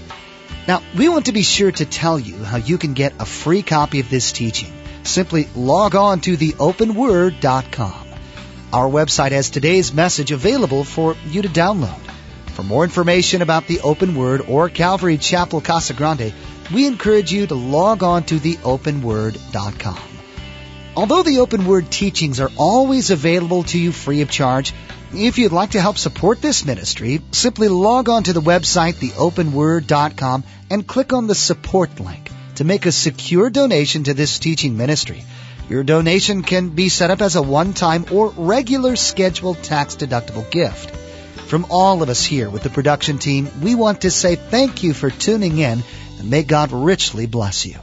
Now, 0.68 0.80
we 0.96 1.08
want 1.08 1.26
to 1.26 1.32
be 1.32 1.42
sure 1.42 1.72
to 1.72 1.84
tell 1.84 2.20
you 2.20 2.36
how 2.36 2.58
you 2.58 2.78
can 2.78 2.94
get 2.94 3.14
a 3.18 3.26
free 3.26 3.62
copy 3.62 3.98
of 3.98 4.10
this 4.10 4.30
teaching. 4.30 4.72
Simply 5.02 5.48
log 5.56 5.96
on 5.96 6.20
to 6.20 6.36
theopenword.com. 6.36 8.06
Our 8.72 8.88
website 8.88 9.32
has 9.32 9.50
today's 9.50 9.92
message 9.92 10.30
available 10.30 10.84
for 10.84 11.16
you 11.26 11.42
to 11.42 11.48
download. 11.48 12.13
For 12.54 12.62
more 12.62 12.84
information 12.84 13.42
about 13.42 13.66
the 13.66 13.80
Open 13.80 14.14
Word 14.14 14.42
or 14.46 14.68
Calvary 14.68 15.18
Chapel 15.18 15.60
Casa 15.60 15.92
Grande, 15.92 16.32
we 16.72 16.86
encourage 16.86 17.32
you 17.32 17.48
to 17.48 17.54
log 17.56 18.04
on 18.04 18.22
to 18.26 18.38
theopenword.com. 18.38 19.98
Although 20.96 21.24
the 21.24 21.40
Open 21.40 21.66
Word 21.66 21.90
teachings 21.90 22.38
are 22.38 22.52
always 22.56 23.10
available 23.10 23.64
to 23.64 23.78
you 23.78 23.90
free 23.90 24.20
of 24.20 24.30
charge, 24.30 24.72
if 25.12 25.36
you'd 25.38 25.50
like 25.50 25.72
to 25.72 25.80
help 25.80 25.98
support 25.98 26.40
this 26.40 26.64
ministry, 26.64 27.22
simply 27.32 27.66
log 27.66 28.08
on 28.08 28.22
to 28.22 28.32
the 28.32 28.40
website 28.40 28.94
theopenword.com 28.94 30.44
and 30.70 30.86
click 30.86 31.12
on 31.12 31.26
the 31.26 31.34
support 31.34 31.98
link 31.98 32.30
to 32.54 32.62
make 32.62 32.86
a 32.86 32.92
secure 32.92 33.50
donation 33.50 34.04
to 34.04 34.14
this 34.14 34.38
teaching 34.38 34.76
ministry. 34.76 35.24
Your 35.68 35.82
donation 35.82 36.42
can 36.42 36.68
be 36.68 36.88
set 36.88 37.10
up 37.10 37.20
as 37.20 37.34
a 37.34 37.42
one-time 37.42 38.06
or 38.12 38.28
regular 38.28 38.94
scheduled 38.94 39.60
tax-deductible 39.64 40.48
gift. 40.52 41.03
From 41.54 41.66
all 41.70 42.02
of 42.02 42.08
us 42.08 42.24
here 42.24 42.50
with 42.50 42.64
the 42.64 42.68
production 42.68 43.18
team, 43.18 43.48
we 43.62 43.76
want 43.76 44.00
to 44.00 44.10
say 44.10 44.34
thank 44.34 44.82
you 44.82 44.92
for 44.92 45.08
tuning 45.08 45.56
in 45.56 45.84
and 46.18 46.28
may 46.28 46.42
God 46.42 46.72
richly 46.72 47.26
bless 47.26 47.64
you. 47.64 47.76